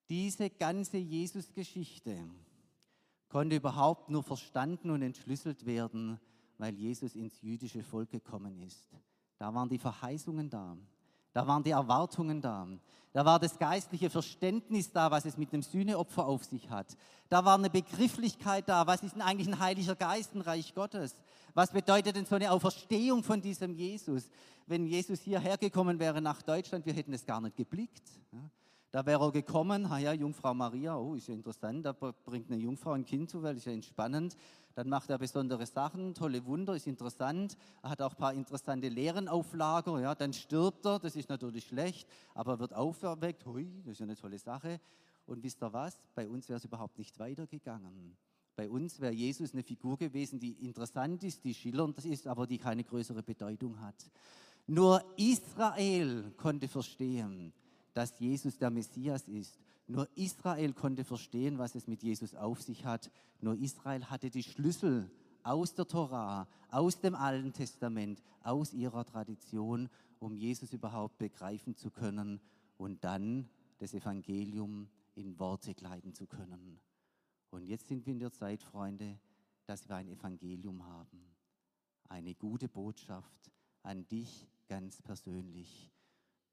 Diese 0.08 0.50
ganze 0.50 0.98
Jesus-Geschichte 0.98 2.16
konnte 3.28 3.56
überhaupt 3.56 4.08
nur 4.08 4.22
verstanden 4.22 4.90
und 4.90 5.02
entschlüsselt 5.02 5.66
werden, 5.66 6.20
weil 6.58 6.74
Jesus 6.76 7.16
ins 7.16 7.42
jüdische 7.42 7.82
Volk 7.82 8.10
gekommen 8.10 8.60
ist. 8.60 8.94
Da 9.36 9.52
waren 9.52 9.68
die 9.68 9.78
Verheißungen 9.78 10.48
da. 10.48 10.78
Da 11.32 11.46
waren 11.46 11.62
die 11.62 11.70
Erwartungen 11.70 12.40
da. 12.40 12.66
Da 13.12 13.24
war 13.24 13.38
das 13.38 13.58
geistliche 13.58 14.08
Verständnis 14.08 14.90
da, 14.90 15.10
was 15.10 15.26
es 15.26 15.36
mit 15.36 15.52
dem 15.52 15.62
Sühneopfer 15.62 16.26
auf 16.26 16.44
sich 16.44 16.70
hat. 16.70 16.96
Da 17.28 17.44
war 17.44 17.58
eine 17.58 17.68
Begrifflichkeit 17.68 18.68
da, 18.68 18.86
was 18.86 19.02
ist 19.02 19.14
denn 19.14 19.22
eigentlich 19.22 19.48
ein 19.48 19.58
heiliger 19.58 19.94
Geist, 19.94 20.34
ein 20.34 20.40
Reich 20.40 20.74
Gottes? 20.74 21.16
Was 21.52 21.70
bedeutet 21.70 22.16
denn 22.16 22.24
so 22.24 22.36
eine 22.36 22.50
Auferstehung 22.50 23.22
von 23.22 23.42
diesem 23.42 23.74
Jesus? 23.74 24.30
Wenn 24.66 24.86
Jesus 24.86 25.20
hierher 25.20 25.58
gekommen 25.58 25.98
wäre 25.98 26.22
nach 26.22 26.40
Deutschland, 26.40 26.86
wir 26.86 26.94
hätten 26.94 27.12
es 27.12 27.26
gar 27.26 27.40
nicht 27.42 27.56
geblickt. 27.56 28.02
Da 28.90 29.04
wäre 29.06 29.24
er 29.24 29.32
gekommen, 29.32 29.88
ja, 30.00 30.12
Jungfrau 30.12 30.52
Maria, 30.52 30.96
oh, 30.96 31.14
ist 31.14 31.28
ja 31.28 31.34
interessant, 31.34 31.84
da 31.84 31.92
bringt 31.92 32.50
eine 32.50 32.60
Jungfrau 32.60 32.92
ein 32.92 33.06
Kind 33.06 33.30
zur 33.30 33.42
Welt, 33.42 33.56
ist 33.56 33.64
ja 33.64 33.72
entspannend. 33.72 34.36
Dann 34.74 34.88
macht 34.88 35.10
er 35.10 35.18
besondere 35.18 35.66
Sachen, 35.66 36.14
tolle 36.14 36.44
Wunder, 36.46 36.74
ist 36.74 36.86
interessant. 36.86 37.56
Er 37.82 37.90
hat 37.90 38.02
auch 38.02 38.12
ein 38.12 38.16
paar 38.16 38.34
interessante 38.34 38.88
Lehren 38.88 39.28
auf 39.28 39.52
Lager. 39.52 40.00
Ja, 40.00 40.14
dann 40.14 40.32
stirbt 40.32 40.86
er, 40.86 40.98
das 40.98 41.16
ist 41.16 41.28
natürlich 41.28 41.66
schlecht, 41.66 42.08
aber 42.34 42.52
er 42.52 42.58
wird 42.58 42.74
auferweckt. 42.74 43.44
Hui, 43.46 43.70
das 43.84 43.92
ist 43.92 43.98
ja 44.00 44.04
eine 44.04 44.16
tolle 44.16 44.38
Sache. 44.38 44.80
Und 45.26 45.42
wisst 45.42 45.62
ihr 45.62 45.72
was? 45.72 45.96
Bei 46.14 46.28
uns 46.28 46.48
wäre 46.48 46.56
es 46.56 46.64
überhaupt 46.64 46.98
nicht 46.98 47.18
weitergegangen. 47.18 48.16
Bei 48.54 48.68
uns 48.68 49.00
wäre 49.00 49.12
Jesus 49.12 49.52
eine 49.52 49.62
Figur 49.62 49.96
gewesen, 49.96 50.38
die 50.38 50.52
interessant 50.64 51.22
ist, 51.24 51.42
die 51.44 51.54
schillernd 51.54 52.04
ist, 52.04 52.26
aber 52.26 52.46
die 52.46 52.58
keine 52.58 52.84
größere 52.84 53.22
Bedeutung 53.22 53.80
hat. 53.80 54.10
Nur 54.66 55.02
Israel 55.16 56.32
konnte 56.36 56.68
verstehen, 56.68 57.52
dass 57.94 58.18
Jesus 58.18 58.58
der 58.58 58.70
Messias 58.70 59.28
ist. 59.28 59.58
Nur 59.86 60.08
Israel 60.16 60.72
konnte 60.72 61.04
verstehen, 61.04 61.58
was 61.58 61.74
es 61.74 61.86
mit 61.86 62.02
Jesus 62.02 62.34
auf 62.34 62.62
sich 62.62 62.84
hat. 62.84 63.10
Nur 63.40 63.54
Israel 63.54 64.04
hatte 64.06 64.30
die 64.30 64.42
Schlüssel 64.42 65.10
aus 65.42 65.74
der 65.74 65.86
Torah, 65.86 66.48
aus 66.70 67.00
dem 67.00 67.14
Alten 67.14 67.52
Testament, 67.52 68.22
aus 68.42 68.72
ihrer 68.72 69.04
Tradition, 69.04 69.88
um 70.18 70.34
Jesus 70.34 70.72
überhaupt 70.72 71.18
begreifen 71.18 71.76
zu 71.76 71.90
können 71.90 72.40
und 72.76 73.02
dann 73.04 73.48
das 73.78 73.92
Evangelium 73.92 74.88
in 75.14 75.38
Worte 75.38 75.74
kleiden 75.74 76.14
zu 76.14 76.26
können. 76.26 76.80
Und 77.50 77.66
jetzt 77.66 77.88
sind 77.88 78.06
wir 78.06 78.12
in 78.12 78.20
der 78.20 78.32
Zeit, 78.32 78.62
Freunde, 78.62 79.18
dass 79.66 79.88
wir 79.88 79.96
ein 79.96 80.08
Evangelium 80.08 80.86
haben. 80.86 81.34
Eine 82.08 82.34
gute 82.34 82.68
Botschaft 82.68 83.50
an 83.82 84.06
dich 84.08 84.46
ganz 84.68 85.02
persönlich. 85.02 85.90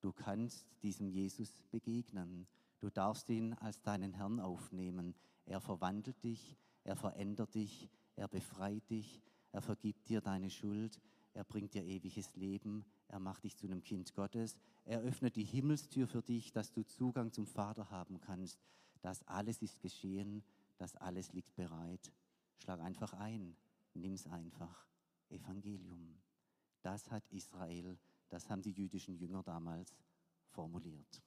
Du 0.01 0.11
kannst 0.11 0.65
diesem 0.81 1.09
Jesus 1.09 1.51
begegnen. 1.71 2.47
Du 2.79 2.89
darfst 2.89 3.29
ihn 3.29 3.53
als 3.55 3.81
deinen 3.81 4.13
Herrn 4.13 4.39
aufnehmen. 4.39 5.13
Er 5.45 5.59
verwandelt 5.59 6.23
dich, 6.23 6.57
er 6.83 6.95
verändert 6.95 7.55
dich, 7.55 7.89
er 8.15 8.27
befreit 8.27 8.89
dich, 8.89 9.21
er 9.51 9.61
vergibt 9.61 10.07
dir 10.07 10.21
deine 10.21 10.49
Schuld, 10.49 11.01
er 11.33 11.43
bringt 11.43 11.73
dir 11.73 11.83
ewiges 11.83 12.35
Leben, 12.35 12.85
er 13.07 13.19
macht 13.19 13.43
dich 13.43 13.57
zu 13.57 13.65
einem 13.65 13.81
Kind 13.81 14.13
Gottes, 14.13 14.57
er 14.85 15.01
öffnet 15.01 15.35
die 15.35 15.43
Himmelstür 15.43 16.07
für 16.07 16.21
dich, 16.21 16.51
dass 16.51 16.71
du 16.71 16.83
Zugang 16.83 17.31
zum 17.31 17.45
Vater 17.45 17.89
haben 17.89 18.19
kannst. 18.19 18.59
Das 19.01 19.23
alles 19.27 19.61
ist 19.61 19.79
geschehen, 19.79 20.43
das 20.77 20.95
alles 20.95 21.33
liegt 21.33 21.55
bereit. 21.55 22.11
Schlag 22.57 22.79
einfach 22.79 23.13
ein, 23.13 23.55
nimm's 23.93 24.27
einfach. 24.27 24.85
Evangelium. 25.29 26.17
Das 26.81 27.09
hat 27.11 27.23
Israel, 27.29 27.97
das 28.29 28.49
haben 28.49 28.61
die 28.61 28.71
jüdischen 28.71 29.15
Jünger 29.15 29.43
damals 29.43 29.95
formuliert. 30.49 31.21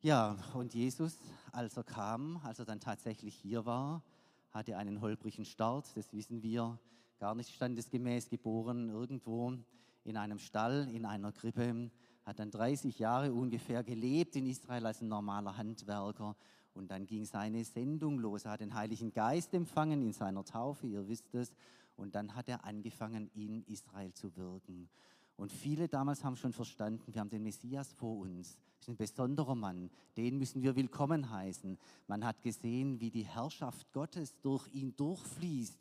Ja, 0.00 0.36
und 0.52 0.74
Jesus, 0.74 1.18
als 1.50 1.76
er 1.78 1.84
kam, 1.84 2.36
als 2.44 2.58
er 2.58 2.66
dann 2.66 2.80
tatsächlich 2.80 3.34
hier 3.34 3.64
war, 3.64 4.02
hatte 4.50 4.76
einen 4.76 5.00
holprigen 5.00 5.46
Start, 5.46 5.96
das 5.96 6.12
wissen 6.12 6.42
wir, 6.42 6.78
gar 7.18 7.34
nicht 7.34 7.54
standesgemäß 7.54 8.28
geboren, 8.28 8.90
irgendwo 8.90 9.54
in 10.04 10.16
einem 10.18 10.38
Stall, 10.38 10.90
in 10.92 11.06
einer 11.06 11.32
Krippe, 11.32 11.90
hat 12.24 12.38
dann 12.38 12.50
30 12.50 12.98
Jahre 12.98 13.32
ungefähr 13.32 13.82
gelebt 13.82 14.36
in 14.36 14.46
Israel 14.46 14.84
als 14.86 15.00
ein 15.00 15.08
normaler 15.08 15.56
Handwerker 15.56 16.36
und 16.74 16.90
dann 16.90 17.06
ging 17.06 17.24
seine 17.24 17.64
Sendung 17.64 18.18
los. 18.18 18.44
Er 18.44 18.52
hat 18.52 18.60
den 18.60 18.74
Heiligen 18.74 19.12
Geist 19.12 19.54
empfangen 19.54 20.02
in 20.02 20.12
seiner 20.12 20.44
Taufe, 20.44 20.86
ihr 20.86 21.08
wisst 21.08 21.34
es, 21.34 21.54
und 21.96 22.14
dann 22.14 22.34
hat 22.34 22.48
er 22.48 22.64
angefangen, 22.64 23.30
in 23.34 23.62
Israel 23.64 24.12
zu 24.12 24.36
wirken. 24.36 24.88
Und 25.36 25.52
viele 25.52 25.88
damals 25.88 26.24
haben 26.24 26.36
schon 26.36 26.52
verstanden, 26.52 27.12
wir 27.12 27.20
haben 27.20 27.30
den 27.30 27.42
Messias 27.42 27.92
vor 27.92 28.18
uns. 28.18 28.58
Ist 28.84 28.90
ein 28.90 28.96
besonderer 28.98 29.54
Mann, 29.54 29.88
den 30.18 30.36
müssen 30.36 30.62
wir 30.62 30.76
willkommen 30.76 31.30
heißen. 31.30 31.78
Man 32.06 32.22
hat 32.22 32.42
gesehen, 32.42 33.00
wie 33.00 33.10
die 33.10 33.24
Herrschaft 33.24 33.90
Gottes 33.94 34.38
durch 34.42 34.68
ihn 34.74 34.94
durchfließt, 34.94 35.78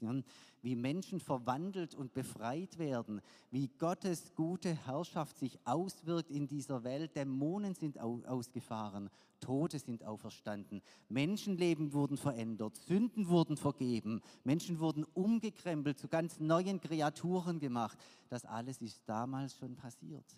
wie 0.62 0.76
Menschen 0.78 1.20
verwandelt 1.20 1.96
und 1.96 2.14
befreit 2.14 2.78
werden, 2.78 3.20
wie 3.52 3.68
Gottes 3.78 4.34
gute 4.36 4.74
Herrschaft 4.86 5.38
sich 5.38 5.60
auswirkt 5.66 6.32
in 6.32 6.48
dieser 6.48 6.86
Welt. 6.86 7.14
Dämonen 7.18 7.76
sind 7.76 8.00
ausgefahren, 8.00 9.10
Tote 9.42 9.80
sind 9.80 10.06
auferstanden, 10.06 10.82
Menschenleben 11.10 11.92
wurden 11.92 12.16
verändert, 12.16 12.78
Sünden 12.78 13.28
wurden 13.28 13.58
vergeben, 13.58 14.22
Menschen 14.46 14.80
wurden 14.80 15.04
umgekrempelt, 15.14 16.00
zu 16.00 16.08
ganz 16.08 16.40
neuen 16.40 16.80
Kreaturen 16.80 17.60
gemacht. 17.60 17.98
Das 18.30 18.46
alles 18.46 18.82
ist 18.82 19.02
damals 19.06 19.58
schon 19.58 19.76
passiert. 19.76 20.38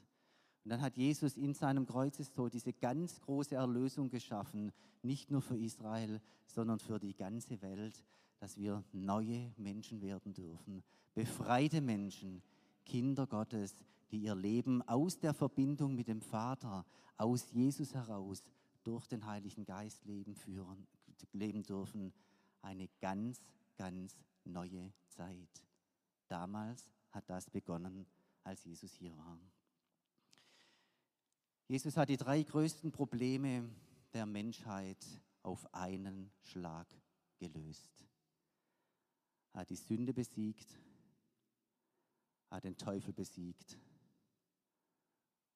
Und 0.66 0.72
dann 0.72 0.82
hat 0.82 0.98
Jesus 0.98 1.38
in 1.38 1.54
seinem 1.54 1.86
Kreuzestod 1.86 2.52
diese 2.52 2.74
ganz 2.74 3.22
große 3.22 3.54
Erlösung 3.54 4.10
geschaffen, 4.10 4.72
nicht 5.04 5.30
nur 5.30 5.44
für 5.44 5.56
Israel, 5.56 6.20
sondern 6.48 6.80
für 6.80 7.00
die 7.00 7.14
ganze 7.14 7.62
Welt, 7.62 8.04
dass 8.40 8.58
wir 8.58 8.84
neue 8.92 9.54
Menschen 9.58 10.02
werden 10.02 10.34
dürfen, 10.34 10.84
befreite 11.14 11.82
Menschen, 11.82 12.42
Kinder 12.84 13.28
Gottes, 13.28 13.76
die 14.10 14.24
ihr 14.24 14.34
Leben 14.34 14.82
aus 14.88 15.20
der 15.20 15.36
Verbindung 15.36 15.94
mit 15.94 16.08
dem 16.08 16.22
Vater, 16.22 16.84
aus 17.16 17.52
Jesus 17.52 17.94
heraus 17.94 18.44
durch 18.84 19.06
den 19.06 19.24
Heiligen 19.28 19.66
Geist 19.66 20.04
leben, 20.06 20.34
führen, 20.34 20.88
leben 21.32 21.62
dürfen. 21.62 22.12
Eine 22.64 22.90
ganz, 23.00 23.40
ganz 23.78 24.18
neue 24.44 24.92
Zeit. 25.10 25.64
Damals 26.28 26.90
hat 27.12 27.30
das 27.30 27.52
begonnen, 27.52 28.08
als 28.44 28.64
Jesus 28.64 28.94
hier 28.94 29.16
war. 29.16 29.38
Jesus 31.68 31.98
hat 31.98 32.10
die 32.10 32.18
drei 32.18 32.44
größten 32.44 32.92
Probleme 32.92 33.68
der 34.14 34.26
Menschheit 34.26 35.04
auf 35.42 35.74
einen 35.74 36.32
Schlag 36.42 36.88
gelöst. 37.40 38.06
Er 39.54 39.62
hat 39.62 39.70
die 39.70 39.76
Sünde 39.76 40.14
besiegt, 40.14 40.80
er 42.50 42.58
hat 42.58 42.66
den 42.66 42.78
Teufel 42.78 43.14
besiegt 43.14 43.78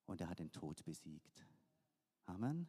und 0.05 0.19
er 0.19 0.29
hat 0.29 0.39
den 0.39 0.51
Tod 0.51 0.83
besiegt. 0.83 1.45
Amen. 2.25 2.67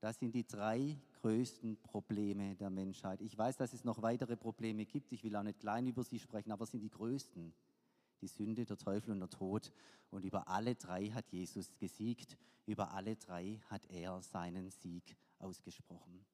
Das 0.00 0.18
sind 0.18 0.34
die 0.34 0.46
drei 0.46 0.96
größten 1.20 1.82
Probleme 1.82 2.56
der 2.56 2.70
Menschheit. 2.70 3.20
Ich 3.20 3.36
weiß, 3.36 3.58
dass 3.58 3.74
es 3.74 3.84
noch 3.84 4.00
weitere 4.00 4.36
Probleme 4.36 4.86
gibt. 4.86 5.12
Ich 5.12 5.22
will 5.22 5.36
auch 5.36 5.42
nicht 5.42 5.60
klein 5.60 5.86
über 5.86 6.02
sie 6.02 6.18
sprechen, 6.18 6.52
aber 6.52 6.64
es 6.64 6.70
sind 6.70 6.80
die 6.80 6.88
größten. 6.88 7.52
Die 8.20 8.28
Sünde, 8.28 8.64
der 8.64 8.76
Teufel 8.76 9.12
und 9.12 9.20
der 9.20 9.30
Tod. 9.30 9.72
Und 10.10 10.24
über 10.24 10.48
alle 10.48 10.74
drei 10.74 11.08
hat 11.10 11.30
Jesus 11.30 11.76
gesiegt. 11.78 12.36
Über 12.66 12.92
alle 12.92 13.16
drei 13.16 13.60
hat 13.68 13.86
er 13.90 14.20
seinen 14.22 14.70
Sieg 14.70 15.16
ausgesprochen. 15.38 16.24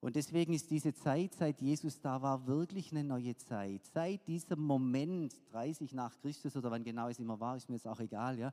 Und 0.00 0.14
deswegen 0.14 0.52
ist 0.52 0.70
diese 0.70 0.94
Zeit, 0.94 1.34
seit 1.34 1.60
Jesus 1.60 2.00
da 2.00 2.22
war, 2.22 2.46
wirklich 2.46 2.92
eine 2.92 3.02
neue 3.02 3.36
Zeit. 3.36 3.84
Seit 3.92 4.28
diesem 4.28 4.60
Moment, 4.60 5.34
30 5.50 5.92
nach 5.92 6.16
Christus 6.20 6.56
oder 6.56 6.70
wann 6.70 6.84
genau 6.84 7.08
es 7.08 7.18
immer 7.18 7.40
war, 7.40 7.56
ist 7.56 7.68
mir 7.68 7.74
jetzt 7.74 7.88
auch 7.88 7.98
egal, 7.98 8.38
ja. 8.38 8.52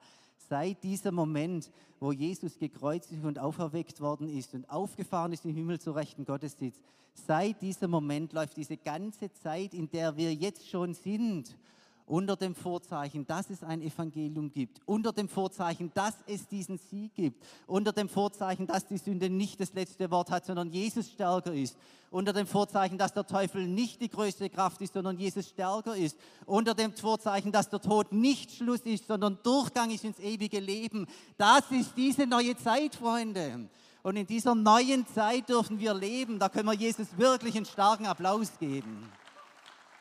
Seit 0.50 0.84
diesem 0.84 1.14
Moment, 1.14 1.72
wo 2.00 2.12
Jesus 2.12 2.58
gekreuzigt 2.58 3.24
und 3.24 3.38
auferweckt 3.38 4.02
worden 4.02 4.28
ist 4.28 4.56
und 4.56 4.68
aufgefahren 4.72 5.34
ist 5.34 5.46
im 5.46 5.54
Himmel 5.54 5.80
zu 5.80 5.92
Rechten 5.92 6.26
Gottes 6.26 6.58
sitzt, 6.58 6.82
seit 7.14 7.62
diesem 7.62 7.92
Moment 7.92 8.34
läuft 8.34 8.58
diese 8.58 8.78
ganze 8.78 9.32
Zeit, 9.32 9.76
in 9.76 9.88
der 9.92 10.18
wir 10.18 10.34
jetzt 10.34 10.68
schon 10.68 10.96
sind 10.96 11.56
unter 12.08 12.36
dem 12.36 12.54
Vorzeichen, 12.54 13.26
dass 13.26 13.50
es 13.50 13.64
ein 13.64 13.82
Evangelium 13.82 14.52
gibt, 14.52 14.80
unter 14.86 15.12
dem 15.12 15.28
Vorzeichen, 15.28 15.92
dass 15.94 16.14
es 16.28 16.48
diesen 16.48 16.78
Sieg 16.78 17.16
gibt, 17.16 17.44
unter 17.66 17.92
dem 17.92 18.10
Vorzeichen, 18.10 18.68
dass 18.68 18.86
die 18.86 18.98
Sünde 18.98 19.30
nicht 19.30 19.60
das 19.60 19.74
letzte 19.74 20.12
Wort 20.12 20.30
hat, 20.30 20.46
sondern 20.46 20.70
Jesus 20.70 21.10
stärker 21.10 21.54
ist, 21.54 21.76
unter 22.12 22.32
dem 22.32 22.46
Vorzeichen, 22.46 22.98
dass 22.98 23.14
der 23.14 23.26
Teufel 23.26 23.68
nicht 23.68 24.02
die 24.02 24.10
größte 24.10 24.50
Kraft 24.50 24.82
ist, 24.82 24.94
sondern 24.94 25.18
Jesus 25.18 25.50
stärker 25.50 25.96
ist, 25.96 26.18
unter 26.46 26.76
dem 26.76 26.94
Vorzeichen, 26.94 27.52
dass 27.52 27.70
der 27.70 27.82
Tod 27.82 28.14
nicht 28.14 28.52
Schluss 28.52 28.82
ist, 28.82 29.08
sondern 29.08 29.40
Durchgang 29.42 29.90
ist 29.90 30.06
ins 30.06 30.20
ewige 30.20 30.60
Leben. 30.60 31.08
Das 31.38 31.70
ist 31.72 31.98
diese 31.98 32.28
neue 32.28 32.56
Zeit, 32.56 32.96
Freunde. 32.96 33.68
Und 34.04 34.18
in 34.18 34.28
dieser 34.28 34.54
neuen 34.54 35.08
Zeit 35.08 35.50
dürfen 35.50 35.80
wir 35.80 35.96
leben. 35.96 36.38
Da 36.38 36.48
können 36.48 36.70
wir 36.70 36.76
Jesus 36.76 37.08
wirklich 37.18 37.56
einen 37.56 37.66
starken 37.66 38.06
Applaus 38.06 38.52
geben. 38.60 39.10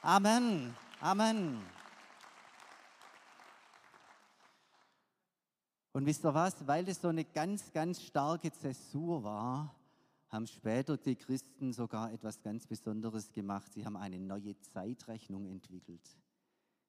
Amen. 0.02 0.74
Amen. 1.00 1.58
Und 5.94 6.06
wisst 6.06 6.24
ihr 6.24 6.34
was? 6.34 6.66
Weil 6.66 6.88
es 6.88 7.00
so 7.00 7.06
eine 7.06 7.24
ganz, 7.24 7.72
ganz 7.72 8.02
starke 8.02 8.50
Zäsur 8.50 9.22
war, 9.22 9.72
haben 10.28 10.48
später 10.48 10.96
die 10.96 11.14
Christen 11.14 11.72
sogar 11.72 12.12
etwas 12.12 12.42
ganz 12.42 12.66
Besonderes 12.66 13.32
gemacht. 13.32 13.72
Sie 13.72 13.86
haben 13.86 13.96
eine 13.96 14.18
neue 14.18 14.58
Zeitrechnung 14.58 15.46
entwickelt. 15.46 16.02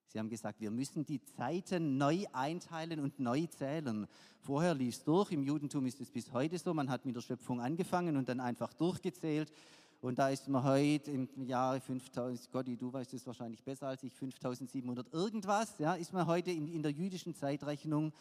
Sie 0.08 0.18
haben 0.18 0.28
gesagt, 0.28 0.60
wir 0.60 0.72
müssen 0.72 1.06
die 1.06 1.22
Zeiten 1.22 1.98
neu 1.98 2.24
einteilen 2.32 2.98
und 2.98 3.20
neu 3.20 3.46
zählen. 3.46 4.08
Vorher 4.40 4.74
lief 4.74 4.96
es 4.96 5.04
durch, 5.04 5.30
im 5.30 5.44
Judentum 5.44 5.86
ist 5.86 6.00
es 6.00 6.10
bis 6.10 6.32
heute 6.32 6.58
so, 6.58 6.74
man 6.74 6.90
hat 6.90 7.06
mit 7.06 7.14
der 7.14 7.20
Schöpfung 7.20 7.60
angefangen 7.60 8.16
und 8.16 8.28
dann 8.28 8.40
einfach 8.40 8.72
durchgezählt. 8.74 9.52
Und 10.00 10.18
da 10.18 10.30
ist 10.30 10.48
man 10.48 10.64
heute 10.64 11.12
im 11.12 11.28
Jahre 11.44 11.80
5000, 11.80 12.50
Gotti, 12.50 12.76
du 12.76 12.92
weißt 12.92 13.14
es 13.14 13.24
wahrscheinlich 13.24 13.62
besser 13.62 13.86
als 13.86 14.02
ich, 14.02 14.12
5700 14.14 15.12
irgendwas, 15.12 15.78
ja, 15.78 15.94
ist 15.94 16.12
man 16.12 16.26
heute 16.26 16.50
in, 16.50 16.66
in 16.66 16.82
der 16.82 16.90
jüdischen 16.90 17.36
Zeitrechnung 17.36 18.12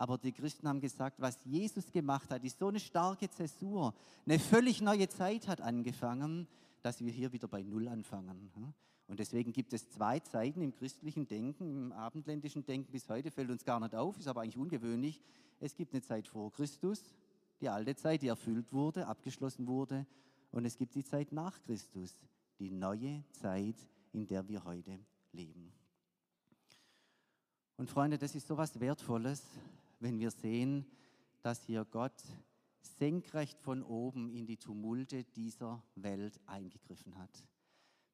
Aber 0.00 0.16
die 0.16 0.32
Christen 0.32 0.66
haben 0.66 0.80
gesagt, 0.80 1.20
was 1.20 1.38
Jesus 1.44 1.92
gemacht 1.92 2.30
hat, 2.30 2.42
ist 2.42 2.58
so 2.58 2.68
eine 2.68 2.80
starke 2.80 3.28
Zäsur. 3.28 3.92
Eine 4.24 4.38
völlig 4.38 4.80
neue 4.80 5.06
Zeit 5.10 5.46
hat 5.46 5.60
angefangen, 5.60 6.48
dass 6.80 7.04
wir 7.04 7.12
hier 7.12 7.30
wieder 7.34 7.48
bei 7.48 7.62
Null 7.62 7.86
anfangen. 7.86 8.50
Und 9.08 9.20
deswegen 9.20 9.52
gibt 9.52 9.74
es 9.74 9.90
zwei 9.90 10.18
Zeiten 10.20 10.62
im 10.62 10.74
christlichen 10.74 11.28
Denken, 11.28 11.68
im 11.68 11.92
abendländischen 11.92 12.64
Denken 12.64 12.90
bis 12.90 13.10
heute, 13.10 13.30
fällt 13.30 13.50
uns 13.50 13.62
gar 13.62 13.78
nicht 13.78 13.94
auf, 13.94 14.18
ist 14.18 14.26
aber 14.26 14.40
eigentlich 14.40 14.56
ungewöhnlich. 14.56 15.20
Es 15.60 15.74
gibt 15.74 15.92
eine 15.92 16.00
Zeit 16.00 16.26
vor 16.26 16.50
Christus, 16.50 17.02
die 17.60 17.68
alte 17.68 17.94
Zeit, 17.94 18.22
die 18.22 18.28
erfüllt 18.28 18.72
wurde, 18.72 19.06
abgeschlossen 19.06 19.66
wurde. 19.66 20.06
Und 20.50 20.64
es 20.64 20.78
gibt 20.78 20.94
die 20.94 21.04
Zeit 21.04 21.30
nach 21.30 21.60
Christus, 21.64 22.16
die 22.58 22.70
neue 22.70 23.22
Zeit, 23.32 23.76
in 24.14 24.26
der 24.26 24.48
wir 24.48 24.64
heute 24.64 24.98
leben. 25.32 25.70
Und 27.76 27.90
Freunde, 27.90 28.16
das 28.16 28.34
ist 28.34 28.46
so 28.46 28.54
etwas 28.54 28.80
Wertvolles, 28.80 29.42
wenn 30.00 30.18
wir 30.18 30.30
sehen, 30.30 30.86
dass 31.42 31.62
hier 31.62 31.84
Gott 31.84 32.22
senkrecht 32.98 33.60
von 33.60 33.82
oben 33.82 34.28
in 34.30 34.46
die 34.46 34.56
Tumulte 34.56 35.24
dieser 35.24 35.82
Welt 35.94 36.40
eingegriffen 36.46 37.16
hat. 37.18 37.44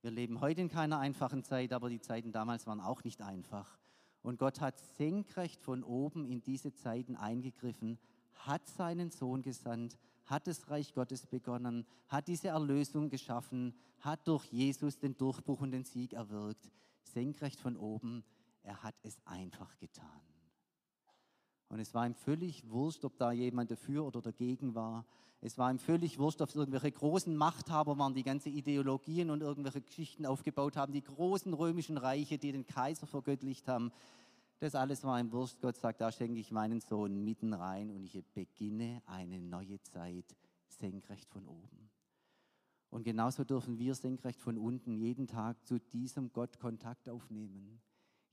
Wir 0.02 0.10
leben 0.10 0.40
heute 0.40 0.60
in 0.60 0.68
keiner 0.68 0.98
einfachen 0.98 1.42
Zeit, 1.42 1.72
aber 1.72 1.88
die 1.88 2.00
Zeiten 2.00 2.32
damals 2.32 2.66
waren 2.66 2.80
auch 2.80 3.02
nicht 3.02 3.22
einfach. 3.22 3.78
Und 4.22 4.38
Gott 4.38 4.60
hat 4.60 4.78
senkrecht 4.96 5.62
von 5.62 5.82
oben 5.82 6.24
in 6.24 6.42
diese 6.42 6.72
Zeiten 6.74 7.16
eingegriffen, 7.16 7.98
hat 8.34 8.66
seinen 8.68 9.10
Sohn 9.10 9.42
gesandt, 9.42 9.96
hat 10.24 10.46
das 10.46 10.68
Reich 10.68 10.94
Gottes 10.94 11.26
begonnen, 11.26 11.86
hat 12.08 12.28
diese 12.28 12.48
Erlösung 12.48 13.08
geschaffen, 13.08 13.74
hat 14.00 14.26
durch 14.26 14.44
Jesus 14.46 14.98
den 14.98 15.16
Durchbruch 15.16 15.60
und 15.60 15.70
den 15.70 15.84
Sieg 15.84 16.12
erwirkt. 16.12 16.70
Senkrecht 17.02 17.60
von 17.60 17.76
oben, 17.76 18.24
er 18.62 18.82
hat 18.82 18.96
es 19.02 19.16
einfach 19.24 19.76
getan. 19.78 20.20
Und 21.68 21.80
es 21.80 21.94
war 21.94 22.06
ihm 22.06 22.14
völlig 22.14 22.68
wurscht, 22.70 23.04
ob 23.04 23.18
da 23.18 23.32
jemand 23.32 23.70
dafür 23.70 24.06
oder 24.06 24.22
dagegen 24.22 24.74
war. 24.74 25.04
Es 25.40 25.58
war 25.58 25.70
ihm 25.70 25.78
völlig 25.78 26.18
wurscht, 26.18 26.40
ob 26.40 26.48
es 26.48 26.54
irgendwelche 26.54 26.92
großen 26.92 27.36
Machthaber 27.36 27.98
waren, 27.98 28.14
die 28.14 28.22
ganze 28.22 28.48
Ideologien 28.48 29.30
und 29.30 29.42
irgendwelche 29.42 29.82
Geschichten 29.82 30.26
aufgebaut 30.26 30.76
haben, 30.76 30.92
die 30.92 31.02
großen 31.02 31.52
römischen 31.52 31.98
Reiche, 31.98 32.38
die 32.38 32.52
den 32.52 32.66
Kaiser 32.66 33.06
vergöttlicht 33.06 33.68
haben. 33.68 33.92
Das 34.58 34.74
alles 34.74 35.04
war 35.04 35.20
ihm 35.20 35.32
wurscht. 35.32 35.60
Gott 35.60 35.76
sagt, 35.76 36.00
da 36.00 36.10
schenke 36.10 36.40
ich 36.40 36.50
meinen 36.50 36.80
Sohn 36.80 37.22
mitten 37.22 37.52
rein 37.52 37.90
und 37.90 38.04
ich 38.04 38.24
beginne 38.32 39.02
eine 39.06 39.38
neue 39.38 39.80
Zeit 39.82 40.34
senkrecht 40.68 41.28
von 41.28 41.46
oben. 41.46 41.90
Und 42.90 43.02
genauso 43.02 43.44
dürfen 43.44 43.78
wir 43.78 43.94
senkrecht 43.94 44.40
von 44.40 44.56
unten 44.56 44.94
jeden 44.94 45.26
Tag 45.26 45.66
zu 45.66 45.78
diesem 45.78 46.32
Gott 46.32 46.58
Kontakt 46.58 47.08
aufnehmen. 47.08 47.80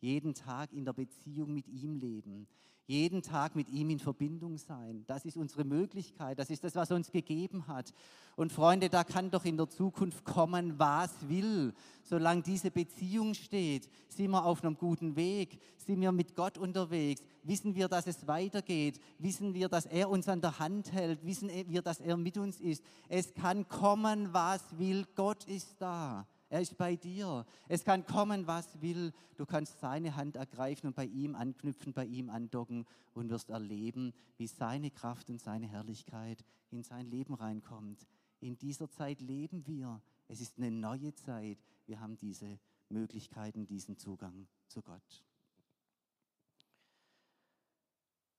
Jeden 0.03 0.33
Tag 0.33 0.73
in 0.73 0.83
der 0.83 0.91
Beziehung 0.91 1.53
mit 1.53 1.65
ihm 1.69 1.95
leben 1.95 2.45
jeden 2.85 3.21
Tag 3.21 3.55
mit 3.55 3.69
ihm 3.69 3.89
in 3.89 3.99
Verbindung 3.99 4.57
sein. 4.57 5.05
Das 5.07 5.25
ist 5.25 5.37
unsere 5.37 5.63
Möglichkeit, 5.63 6.37
das 6.37 6.49
ist 6.49 6.63
das, 6.63 6.75
was 6.75 6.91
uns 6.91 7.11
gegeben 7.11 7.67
hat. 7.67 7.93
Und 8.35 8.51
Freunde, 8.51 8.89
da 8.89 9.03
kann 9.03 9.31
doch 9.31 9.45
in 9.45 9.57
der 9.57 9.69
Zukunft 9.69 10.25
kommen, 10.25 10.77
was 10.77 11.29
will. 11.29 11.73
Solange 12.03 12.41
diese 12.41 12.71
Beziehung 12.71 13.33
steht, 13.35 13.89
sind 14.09 14.31
wir 14.31 14.43
auf 14.43 14.63
einem 14.63 14.75
guten 14.75 15.15
Weg, 15.15 15.61
sind 15.77 16.01
wir 16.01 16.11
mit 16.11 16.35
Gott 16.35 16.57
unterwegs, 16.57 17.21
wissen 17.43 17.73
wir, 17.75 17.87
dass 17.87 18.07
es 18.07 18.27
weitergeht, 18.27 18.99
wissen 19.17 19.53
wir, 19.53 19.69
dass 19.69 19.85
er 19.85 20.09
uns 20.09 20.27
an 20.27 20.41
der 20.41 20.59
Hand 20.59 20.91
hält, 20.91 21.23
wissen 21.25 21.49
wir, 21.49 21.81
dass 21.81 22.01
er 22.01 22.17
mit 22.17 22.37
uns 22.37 22.59
ist. 22.59 22.83
Es 23.07 23.33
kann 23.33 23.67
kommen, 23.69 24.33
was 24.33 24.77
will, 24.77 25.05
Gott 25.15 25.45
ist 25.45 25.75
da. 25.79 26.27
Er 26.53 26.61
ist 26.61 26.77
bei 26.77 26.95
dir. 26.95 27.47
Es 27.67 27.83
kann 27.83 28.05
kommen, 28.05 28.45
was 28.45 28.79
will. 28.79 29.11
Du 29.37 29.45
kannst 29.47 29.79
seine 29.79 30.15
Hand 30.15 30.35
ergreifen 30.35 30.85
und 30.85 30.95
bei 30.95 31.05
ihm 31.05 31.33
anknüpfen, 31.33 31.93
bei 31.93 32.05
ihm 32.05 32.29
andocken 32.29 32.85
und 33.15 33.31
wirst 33.31 33.49
erleben, 33.49 34.13
wie 34.37 34.45
seine 34.45 34.91
Kraft 34.91 35.31
und 35.31 35.41
seine 35.41 35.65
Herrlichkeit 35.65 36.45
in 36.69 36.83
sein 36.83 37.07
Leben 37.07 37.33
reinkommt. 37.33 38.07
In 38.39 38.55
dieser 38.59 38.87
Zeit 38.87 39.19
leben 39.19 39.65
wir. 39.65 39.99
Es 40.27 40.41
ist 40.41 40.59
eine 40.59 40.69
neue 40.69 41.15
Zeit. 41.15 41.57
Wir 41.87 41.99
haben 41.99 42.17
diese 42.17 42.59
Möglichkeiten, 42.87 43.65
diesen 43.65 43.97
Zugang 43.97 44.47
zu 44.67 44.83
Gott. 44.83 45.25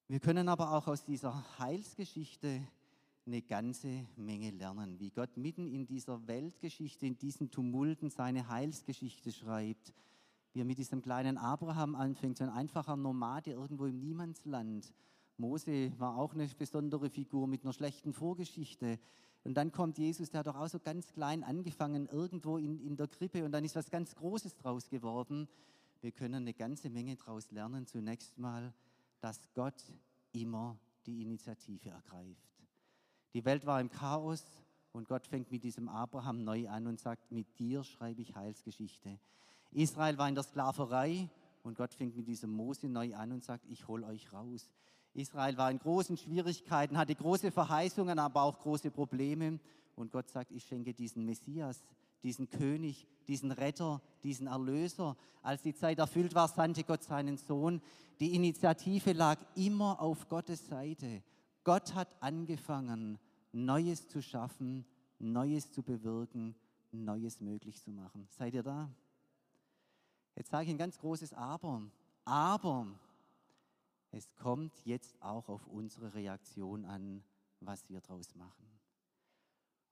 Wir 0.06 0.20
können 0.20 0.48
aber 0.48 0.70
auch 0.70 0.86
aus 0.86 1.02
dieser 1.02 1.58
Heilsgeschichte 1.58 2.64
eine 3.26 3.40
ganze 3.42 4.06
Menge 4.16 4.50
lernen, 4.50 4.98
wie 5.00 5.10
Gott 5.10 5.36
mitten 5.36 5.66
in 5.66 5.86
dieser 5.86 6.26
Weltgeschichte, 6.26 7.06
in 7.06 7.16
diesen 7.16 7.50
Tumulten 7.50 8.10
seine 8.10 8.48
Heilsgeschichte 8.48 9.32
schreibt, 9.32 9.94
wie 10.52 10.60
er 10.60 10.64
mit 10.64 10.78
diesem 10.78 11.00
kleinen 11.00 11.38
Abraham 11.38 11.94
anfängt, 11.94 12.38
so 12.38 12.44
ein 12.44 12.50
einfacher 12.50 12.96
Nomade 12.96 13.52
irgendwo 13.52 13.86
im 13.86 13.98
Niemandsland. 13.98 14.92
Mose 15.36 15.92
war 15.98 16.16
auch 16.16 16.34
eine 16.34 16.46
besondere 16.46 17.10
Figur 17.10 17.46
mit 17.46 17.64
einer 17.64 17.72
schlechten 17.72 18.12
Vorgeschichte. 18.12 18.98
Und 19.42 19.54
dann 19.54 19.72
kommt 19.72 19.98
Jesus, 19.98 20.30
der 20.30 20.40
hat 20.40 20.46
doch 20.46 20.56
auch 20.56 20.68
so 20.68 20.78
ganz 20.78 21.12
klein 21.12 21.44
angefangen, 21.44 22.06
irgendwo 22.06 22.56
in, 22.56 22.78
in 22.80 22.96
der 22.96 23.08
Krippe 23.08 23.44
und 23.44 23.52
dann 23.52 23.64
ist 23.64 23.74
was 23.74 23.90
ganz 23.90 24.14
Großes 24.14 24.56
draus 24.56 24.88
geworden. 24.88 25.48
Wir 26.00 26.12
können 26.12 26.34
eine 26.34 26.54
ganze 26.54 26.88
Menge 26.90 27.16
daraus 27.16 27.50
lernen. 27.50 27.86
Zunächst 27.86 28.38
mal, 28.38 28.72
dass 29.20 29.52
Gott 29.54 29.82
immer 30.32 30.78
die 31.06 31.22
Initiative 31.22 31.90
ergreift. 31.90 32.53
Die 33.34 33.44
Welt 33.44 33.66
war 33.66 33.80
im 33.80 33.90
Chaos 33.90 34.44
und 34.92 35.08
Gott 35.08 35.26
fängt 35.26 35.50
mit 35.50 35.64
diesem 35.64 35.88
Abraham 35.88 36.44
neu 36.44 36.68
an 36.68 36.86
und 36.86 37.00
sagt, 37.00 37.32
mit 37.32 37.58
dir 37.58 37.82
schreibe 37.82 38.22
ich 38.22 38.36
Heilsgeschichte. 38.36 39.18
Israel 39.72 40.16
war 40.18 40.28
in 40.28 40.36
der 40.36 40.44
Sklaverei 40.44 41.28
und 41.64 41.76
Gott 41.76 41.92
fängt 41.92 42.16
mit 42.16 42.28
diesem 42.28 42.52
Mose 42.52 42.88
neu 42.88 43.12
an 43.16 43.32
und 43.32 43.42
sagt, 43.42 43.64
ich 43.68 43.88
hole 43.88 44.06
euch 44.06 44.32
raus. 44.32 44.70
Israel 45.14 45.56
war 45.56 45.70
in 45.70 45.80
großen 45.80 46.16
Schwierigkeiten, 46.16 46.96
hatte 46.96 47.16
große 47.16 47.50
Verheißungen, 47.50 48.20
aber 48.20 48.42
auch 48.42 48.60
große 48.60 48.92
Probleme. 48.92 49.58
Und 49.96 50.12
Gott 50.12 50.28
sagt, 50.28 50.52
ich 50.52 50.64
schenke 50.64 50.94
diesen 50.94 51.24
Messias, 51.24 51.82
diesen 52.22 52.48
König, 52.48 53.06
diesen 53.26 53.50
Retter, 53.50 54.00
diesen 54.22 54.46
Erlöser. 54.46 55.16
Als 55.42 55.62
die 55.62 55.74
Zeit 55.74 55.98
erfüllt 55.98 56.36
war, 56.36 56.46
sandte 56.46 56.84
Gott 56.84 57.02
seinen 57.02 57.36
Sohn. 57.36 57.82
Die 58.20 58.34
Initiative 58.36 59.12
lag 59.12 59.38
immer 59.56 60.00
auf 60.00 60.28
Gottes 60.28 60.66
Seite. 60.68 61.22
Gott 61.64 61.94
hat 61.94 62.14
angefangen, 62.20 63.18
Neues 63.52 64.08
zu 64.08 64.22
schaffen, 64.22 64.84
Neues 65.18 65.72
zu 65.72 65.82
bewirken, 65.82 66.54
Neues 66.92 67.40
möglich 67.40 67.80
zu 67.80 67.90
machen. 67.90 68.28
Seid 68.30 68.54
ihr 68.54 68.62
da? 68.62 68.90
Jetzt 70.36 70.50
sage 70.50 70.64
ich 70.64 70.70
ein 70.70 70.78
ganz 70.78 70.98
großes 70.98 71.32
Aber. 71.32 71.82
Aber 72.24 72.86
es 74.10 74.34
kommt 74.36 74.72
jetzt 74.84 75.20
auch 75.22 75.48
auf 75.48 75.66
unsere 75.66 76.14
Reaktion 76.14 76.84
an, 76.84 77.22
was 77.60 77.88
wir 77.88 78.00
daraus 78.00 78.34
machen. 78.34 78.66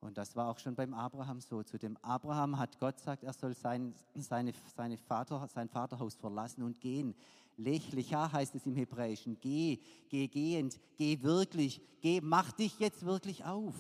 Und 0.03 0.19
das 0.19 0.35
war 0.35 0.49
auch 0.49 0.59
schon 0.59 0.75
beim 0.75 0.95
Abraham 0.95 1.41
so. 1.41 1.63
Zu 1.63 1.79
dem 1.79 1.97
Abraham 2.03 2.59
hat 2.59 2.77
Gott 2.81 2.97
gesagt, 2.97 3.23
er 3.23 3.33
soll 3.33 3.55
sein, 3.55 3.95
seine, 4.17 4.53
seine 4.75 4.99
Vater, 4.99 5.47
sein 5.47 5.69
Vaterhaus 5.69 6.17
verlassen 6.17 6.65
und 6.65 6.81
gehen. 6.81 7.15
Lechlicha 7.57 8.33
heißt 8.33 8.57
es 8.57 8.67
im 8.67 8.75
Hebräischen. 8.75 9.39
Geh, 9.41 9.79
geh 10.09 10.27
gehend, 10.27 10.81
geh 10.97 11.23
wirklich, 11.23 11.81
geh, 12.01 12.21
mach 12.21 12.51
dich 12.51 12.81
jetzt 12.81 13.07
wirklich 13.07 13.45
auf. 13.45 13.75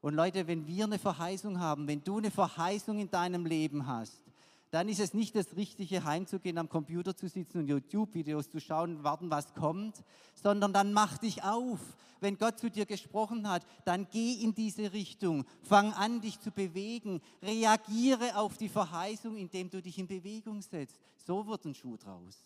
Und 0.00 0.14
Leute, 0.14 0.48
wenn 0.48 0.66
wir 0.66 0.84
eine 0.84 0.98
Verheißung 0.98 1.60
haben, 1.60 1.86
wenn 1.86 2.02
du 2.02 2.18
eine 2.18 2.32
Verheißung 2.32 2.98
in 2.98 3.08
deinem 3.08 3.46
Leben 3.46 3.86
hast, 3.86 4.20
dann 4.72 4.88
ist 4.88 5.00
es 5.00 5.12
nicht 5.12 5.36
das 5.36 5.54
Richtige, 5.54 6.02
heimzugehen, 6.02 6.56
am 6.56 6.70
Computer 6.70 7.14
zu 7.14 7.28
sitzen 7.28 7.58
und 7.58 7.66
YouTube-Videos 7.66 8.48
zu 8.48 8.58
schauen, 8.58 9.04
warten, 9.04 9.30
was 9.30 9.52
kommt, 9.52 10.02
sondern 10.34 10.72
dann 10.72 10.94
mach 10.94 11.18
dich 11.18 11.44
auf. 11.44 11.78
Wenn 12.20 12.38
Gott 12.38 12.58
zu 12.58 12.70
dir 12.70 12.86
gesprochen 12.86 13.46
hat, 13.50 13.66
dann 13.84 14.08
geh 14.10 14.32
in 14.32 14.54
diese 14.54 14.94
Richtung. 14.94 15.44
Fang 15.60 15.92
an, 15.92 16.22
dich 16.22 16.40
zu 16.40 16.50
bewegen. 16.50 17.20
Reagiere 17.42 18.38
auf 18.38 18.56
die 18.56 18.70
Verheißung, 18.70 19.36
indem 19.36 19.68
du 19.68 19.82
dich 19.82 19.98
in 19.98 20.06
Bewegung 20.06 20.62
setzt. 20.62 20.98
So 21.18 21.46
wird 21.46 21.66
ein 21.66 21.74
Schuh 21.74 21.98
draus. 21.98 22.38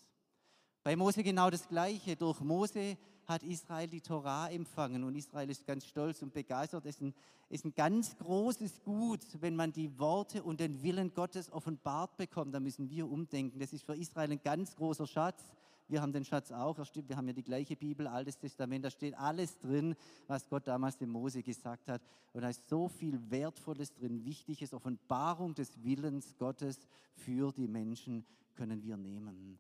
Bei 0.83 0.97
Mose 0.97 1.23
genau 1.23 1.49
das 1.49 1.69
Gleiche. 1.69 2.17
Durch 2.17 2.41
Mose 2.41 2.97
hat 3.27 3.43
Israel 3.43 3.89
die 3.89 4.01
Torah 4.01 4.49
empfangen 4.49 5.05
und 5.05 5.15
Israel 5.17 5.51
ist 5.51 5.67
ganz 5.67 5.85
stolz 5.85 6.23
und 6.23 6.33
begeistert. 6.33 6.87
Es 6.87 6.97
ist 6.97 7.03
ein, 7.03 7.15
ist 7.49 7.65
ein 7.65 7.75
ganz 7.75 8.17
großes 8.17 8.83
Gut, 8.83 9.21
wenn 9.41 9.57
man 9.57 9.73
die 9.73 9.99
Worte 9.99 10.43
und 10.43 10.61
den 10.61 10.83
Willen 10.83 11.13
Gottes 11.13 11.51
offenbart 11.51 12.17
bekommt. 12.17 12.55
Da 12.55 12.61
müssen 12.61 12.89
wir 12.89 13.11
umdenken. 13.11 13.59
Das 13.59 13.73
ist 13.73 13.85
für 13.85 13.97
Israel 13.97 14.33
ein 14.33 14.43
ganz 14.43 14.77
großer 14.77 15.07
Schatz. 15.07 15.43
Wir 15.89 16.03
haben 16.03 16.13
den 16.13 16.25
Schatz 16.25 16.51
auch. 16.51 16.79
Wir 16.79 17.17
haben 17.17 17.29
ja 17.29 17.33
die 17.33 17.45
gleiche 17.45 17.77
Bibel, 17.77 18.07
Altes 18.07 18.39
Testament. 18.39 18.85
Da 18.85 18.91
steht 18.91 19.17
alles 19.17 19.59
drin, 19.59 19.95
was 20.27 20.49
Gott 20.49 20.67
damals 20.67 20.97
dem 20.97 21.11
Mose 21.11 21.43
gesagt 21.43 21.89
hat. 21.89 22.03
Und 22.33 22.43
da 22.43 22.49
ist 22.49 22.69
so 22.69 22.89
viel 22.89 23.31
Wertvolles 23.31 23.93
drin, 23.93 24.25
Wichtiges. 24.25 24.73
Offenbarung 24.73 25.55
des 25.55 25.83
Willens 25.83 26.37
Gottes 26.39 26.89
für 27.15 27.53
die 27.53 27.69
Menschen 27.69 28.25
können 28.57 28.83
wir 28.83 28.97
nehmen. 28.97 29.59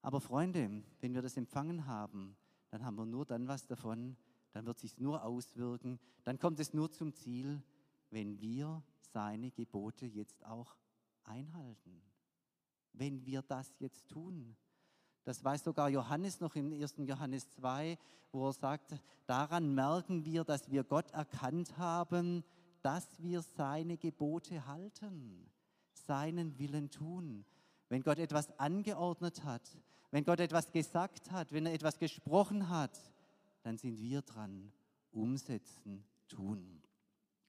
Aber 0.00 0.20
Freunde, 0.20 0.82
wenn 1.00 1.14
wir 1.14 1.22
das 1.22 1.36
empfangen 1.36 1.86
haben, 1.86 2.36
dann 2.72 2.86
haben 2.86 2.96
wir 2.96 3.04
nur 3.04 3.26
dann 3.26 3.48
was 3.48 3.66
davon, 3.66 4.16
dann 4.52 4.64
wird 4.64 4.78
sich 4.78 4.98
nur 4.98 5.22
auswirken, 5.24 6.00
dann 6.24 6.38
kommt 6.38 6.58
es 6.58 6.72
nur 6.72 6.90
zum 6.90 7.12
Ziel, 7.12 7.62
wenn 8.08 8.40
wir 8.40 8.82
seine 9.12 9.50
Gebote 9.50 10.06
jetzt 10.06 10.42
auch 10.46 10.74
einhalten. 11.24 12.00
Wenn 12.94 13.26
wir 13.26 13.42
das 13.42 13.74
jetzt 13.78 14.08
tun. 14.08 14.56
Das 15.24 15.44
weiß 15.44 15.64
sogar 15.64 15.90
Johannes 15.90 16.40
noch 16.40 16.56
im 16.56 16.72
1. 16.72 16.94
Johannes 17.04 17.50
2, 17.50 17.98
wo 18.32 18.48
er 18.48 18.54
sagt, 18.54 18.98
daran 19.26 19.74
merken 19.74 20.24
wir, 20.24 20.42
dass 20.42 20.70
wir 20.70 20.82
Gott 20.82 21.10
erkannt 21.10 21.76
haben, 21.76 22.42
dass 22.80 23.06
wir 23.22 23.42
seine 23.42 23.98
Gebote 23.98 24.66
halten, 24.66 25.46
seinen 25.92 26.58
Willen 26.58 26.90
tun. 26.90 27.44
Wenn 27.90 28.02
Gott 28.02 28.18
etwas 28.18 28.58
angeordnet 28.58 29.44
hat, 29.44 29.76
wenn 30.12 30.24
Gott 30.24 30.40
etwas 30.40 30.70
gesagt 30.70 31.30
hat, 31.32 31.52
wenn 31.52 31.66
er 31.66 31.72
etwas 31.72 31.98
gesprochen 31.98 32.68
hat, 32.68 32.96
dann 33.62 33.78
sind 33.78 33.98
wir 33.98 34.20
dran, 34.20 34.70
umsetzen, 35.10 36.04
tun. 36.28 36.82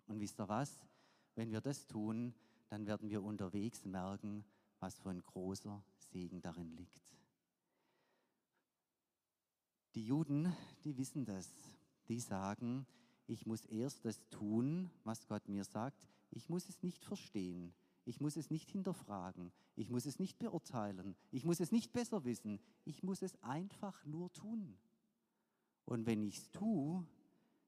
Und 0.08 0.22
wisst 0.22 0.40
ihr 0.40 0.48
was? 0.48 0.80
Wenn 1.36 1.52
wir 1.52 1.60
das 1.60 1.88
tun, 1.88 2.34
dann 2.70 2.88
werden 2.88 3.10
wir 3.10 3.22
unterwegs 3.22 3.84
merken, 3.86 4.46
was 4.80 4.98
für 4.98 5.10
ein 5.10 5.22
großer 5.22 5.84
Segen 5.98 6.42
darin 6.42 6.72
liegt. 6.76 7.14
Die 9.96 10.06
Juden, 10.06 10.56
die 10.86 10.98
wissen 10.98 11.26
das. 11.26 11.54
Die 12.08 12.20
sagen, 12.20 12.88
ich 13.28 13.46
muss 13.46 13.66
erst 13.66 14.06
das 14.06 14.22
tun, 14.30 14.90
was 15.04 15.28
Gott 15.28 15.50
mir 15.50 15.66
sagt. 15.66 16.08
Ich 16.32 16.48
muss 16.48 16.70
es 16.70 16.82
nicht 16.82 17.04
verstehen. 17.04 17.74
Ich 18.06 18.20
muss 18.20 18.36
es 18.36 18.50
nicht 18.50 18.70
hinterfragen. 18.70 19.52
Ich 19.76 19.90
muss 19.90 20.06
es 20.06 20.20
nicht 20.20 20.38
beurteilen. 20.40 21.16
Ich 21.32 21.46
muss 21.46 21.60
es 21.60 21.72
nicht 21.72 21.94
besser 21.94 22.26
wissen. 22.26 22.60
Ich 22.86 23.04
muss 23.04 23.22
es 23.22 23.42
einfach 23.42 24.06
nur 24.06 24.32
tun. 24.34 24.78
Und 25.86 26.06
wenn 26.06 26.22
ich 26.22 26.38
es 26.38 26.52
tue, 26.52 27.06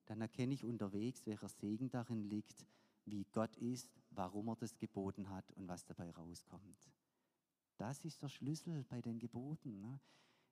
dann 0.05 0.21
erkenne 0.21 0.53
ich 0.53 0.63
unterwegs, 0.63 1.25
welcher 1.25 1.49
Segen 1.49 1.89
darin 1.89 2.23
liegt, 2.23 2.65
wie 3.05 3.25
Gott 3.31 3.55
ist, 3.57 3.89
warum 4.11 4.49
er 4.49 4.55
das 4.55 4.77
geboten 4.77 5.29
hat 5.29 5.51
und 5.53 5.67
was 5.67 5.85
dabei 5.85 6.11
rauskommt. 6.11 6.91
Das 7.77 8.05
ist 8.05 8.21
der 8.21 8.29
Schlüssel 8.29 8.83
bei 8.83 9.01
den 9.01 9.19
Geboten. 9.19 9.81
Ne? 9.81 9.99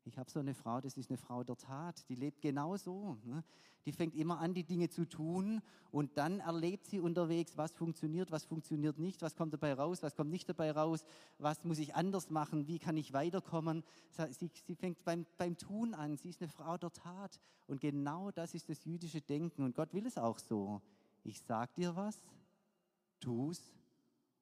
Ich 0.06 0.18
habe 0.18 0.30
so 0.30 0.40
eine 0.40 0.54
Frau, 0.54 0.82
das 0.82 0.98
ist 0.98 1.10
eine 1.10 1.18
Frau 1.18 1.44
der 1.44 1.56
Tat, 1.56 2.08
die 2.10 2.16
lebt 2.16 2.42
genau 2.42 2.76
so. 2.76 3.18
Ne? 3.24 3.44
Die 3.86 3.92
fängt 3.92 4.16
immer 4.16 4.40
an, 4.40 4.54
die 4.54 4.64
Dinge 4.64 4.90
zu 4.90 5.06
tun 5.06 5.62
und 5.92 6.18
dann 6.18 6.40
erlebt 6.40 6.88
sie 6.88 7.00
unterwegs, 7.00 7.58
was 7.58 7.72
funktioniert, 7.74 8.32
was 8.32 8.46
funktioniert 8.46 8.98
nicht, 8.98 9.22
was 9.22 9.36
kommt 9.36 9.54
dabei 9.54 9.74
raus, 9.74 10.04
was 10.04 10.16
kommt 10.16 10.30
nicht 10.30 10.48
dabei 10.48 10.72
raus, 10.72 11.06
was 11.38 11.64
muss 11.64 11.80
ich 11.80 11.96
anders 11.96 12.30
machen, 12.30 12.68
wie 12.68 12.80
kann 12.80 12.98
ich 12.98 13.14
weiterkommen. 13.14 13.84
Sie, 14.32 14.50
sie 14.66 14.76
fängt 14.76 15.04
beim, 15.04 15.26
beim 15.38 15.58
Tun 15.58 15.94
an, 15.94 16.18
sie 16.18 16.30
ist 16.30 16.42
eine 16.42 16.50
Frau 16.50 16.78
der 16.78 16.92
Tat 16.92 17.40
und 17.68 17.82
genau 17.82 18.32
das 18.32 18.54
ist 18.54 18.70
das 18.70 18.84
jüdische 18.86 19.22
Denken 19.22 19.64
und 19.64 19.76
Gott 19.76 19.94
will 19.94 20.06
es 20.06 20.18
auch 20.18 20.40
so. 20.40 20.82
Ich 21.24 21.42
sage 21.42 21.72
dir 21.76 21.96
was, 21.96 22.22
tu 23.20 23.52
es 23.52 23.74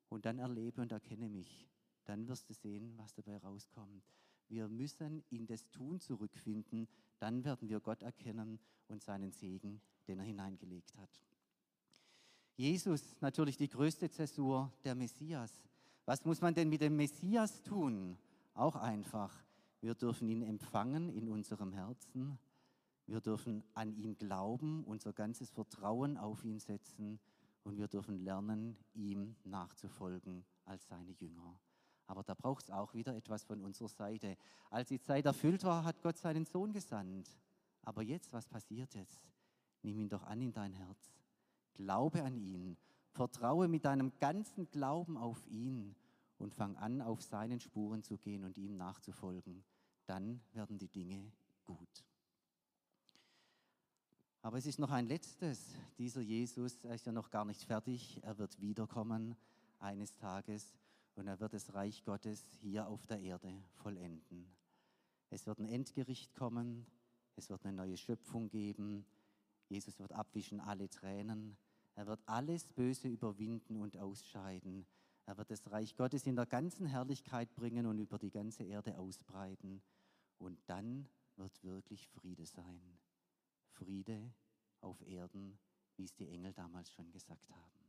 und 0.09 0.25
dann 0.25 0.39
erlebe 0.39 0.81
und 0.81 0.91
erkenne 0.91 1.29
mich. 1.29 1.67
Dann 2.05 2.27
wirst 2.27 2.49
du 2.49 2.53
sehen, 2.53 2.93
was 2.97 3.13
dabei 3.13 3.37
rauskommt. 3.37 4.03
Wir 4.51 4.67
müssen 4.67 5.23
in 5.29 5.47
das 5.47 5.69
Tun 5.69 6.01
zurückfinden, 6.01 6.85
dann 7.19 7.45
werden 7.45 7.69
wir 7.69 7.79
Gott 7.79 8.03
erkennen 8.03 8.59
und 8.89 9.01
seinen 9.01 9.31
Segen, 9.31 9.79
den 10.09 10.19
er 10.19 10.25
hineingelegt 10.25 10.93
hat. 10.97 11.09
Jesus, 12.57 13.15
natürlich 13.21 13.55
die 13.55 13.69
größte 13.69 14.09
Zäsur, 14.09 14.69
der 14.83 14.93
Messias. 14.93 15.53
Was 16.05 16.25
muss 16.25 16.41
man 16.41 16.53
denn 16.53 16.67
mit 16.67 16.81
dem 16.81 16.97
Messias 16.97 17.63
tun? 17.63 18.17
Auch 18.53 18.75
einfach. 18.75 19.33
Wir 19.79 19.95
dürfen 19.95 20.27
ihn 20.27 20.41
empfangen 20.41 21.07
in 21.07 21.29
unserem 21.29 21.71
Herzen. 21.71 22.37
Wir 23.07 23.21
dürfen 23.21 23.63
an 23.73 23.93
ihn 23.93 24.17
glauben, 24.17 24.83
unser 24.83 25.13
ganzes 25.13 25.49
Vertrauen 25.49 26.17
auf 26.17 26.43
ihn 26.43 26.59
setzen 26.59 27.21
und 27.63 27.77
wir 27.77 27.87
dürfen 27.87 28.17
lernen, 28.17 28.75
ihm 28.93 29.33
nachzufolgen 29.45 30.43
als 30.65 30.85
seine 30.89 31.11
Jünger. 31.13 31.57
Aber 32.11 32.23
da 32.23 32.33
braucht 32.33 32.65
es 32.65 32.71
auch 32.71 32.93
wieder 32.93 33.15
etwas 33.15 33.45
von 33.45 33.61
unserer 33.61 33.87
Seite. 33.87 34.35
Als 34.69 34.89
die 34.89 34.99
Zeit 34.99 35.25
erfüllt 35.25 35.63
war, 35.63 35.85
hat 35.85 36.01
Gott 36.01 36.17
seinen 36.17 36.45
Sohn 36.45 36.73
gesandt. 36.73 37.29
Aber 37.83 38.01
jetzt, 38.01 38.33
was 38.33 38.45
passiert 38.45 38.93
jetzt? 38.95 39.31
Nimm 39.81 39.97
ihn 39.97 40.09
doch 40.09 40.23
an 40.23 40.41
in 40.41 40.51
dein 40.51 40.73
Herz. 40.73 41.15
Glaube 41.73 42.21
an 42.21 42.35
ihn. 42.35 42.75
Vertraue 43.13 43.69
mit 43.69 43.85
deinem 43.85 44.11
ganzen 44.19 44.69
Glauben 44.71 45.15
auf 45.15 45.41
ihn 45.47 45.95
und 46.37 46.53
fang 46.53 46.75
an, 46.75 47.01
auf 47.01 47.21
seinen 47.21 47.61
Spuren 47.61 48.03
zu 48.03 48.17
gehen 48.17 48.43
und 48.43 48.57
ihm 48.57 48.75
nachzufolgen. 48.75 49.63
Dann 50.05 50.41
werden 50.51 50.77
die 50.77 50.89
Dinge 50.89 51.31
gut. 51.63 52.03
Aber 54.41 54.57
es 54.57 54.65
ist 54.65 54.79
noch 54.79 54.91
ein 54.91 55.07
letztes. 55.07 55.75
Dieser 55.97 56.19
Jesus 56.19 56.75
ist 56.83 57.05
ja 57.05 57.13
noch 57.13 57.29
gar 57.29 57.45
nicht 57.45 57.63
fertig. 57.63 58.19
Er 58.21 58.37
wird 58.37 58.59
wiederkommen 58.59 59.37
eines 59.79 60.13
Tages 60.17 60.73
und 61.15 61.27
er 61.27 61.39
wird 61.39 61.53
das 61.53 61.73
Reich 61.73 62.03
Gottes 62.03 62.45
hier 62.61 62.87
auf 62.87 63.05
der 63.05 63.19
Erde 63.19 63.63
vollenden. 63.73 64.51
Es 65.29 65.45
wird 65.45 65.59
ein 65.59 65.65
Endgericht 65.65 66.33
kommen, 66.33 66.85
es 67.35 67.49
wird 67.49 67.65
eine 67.65 67.77
neue 67.77 67.97
Schöpfung 67.97 68.49
geben, 68.49 69.05
Jesus 69.67 69.99
wird 69.99 70.11
abwischen 70.11 70.59
alle 70.59 70.89
Tränen, 70.89 71.57
er 71.95 72.07
wird 72.07 72.21
alles 72.25 72.71
Böse 72.73 73.07
überwinden 73.07 73.77
und 73.77 73.97
ausscheiden. 73.97 74.85
Er 75.25 75.37
wird 75.37 75.51
das 75.51 75.69
Reich 75.71 75.95
Gottes 75.95 76.25
in 76.25 76.35
der 76.35 76.45
ganzen 76.45 76.85
Herrlichkeit 76.85 77.53
bringen 77.53 77.85
und 77.85 77.99
über 77.99 78.17
die 78.17 78.31
ganze 78.31 78.63
Erde 78.63 78.97
ausbreiten. 78.97 79.81
Und 80.37 80.59
dann 80.67 81.07
wird 81.35 81.63
wirklich 81.63 82.07
Friede 82.09 82.45
sein. 82.45 82.97
Friede 83.69 84.33
auf 84.81 85.01
Erden, 85.01 85.59
wie 85.95 86.05
es 86.05 86.15
die 86.15 86.27
Engel 86.27 86.53
damals 86.53 86.91
schon 86.91 87.11
gesagt 87.11 87.49
haben. 87.49 87.80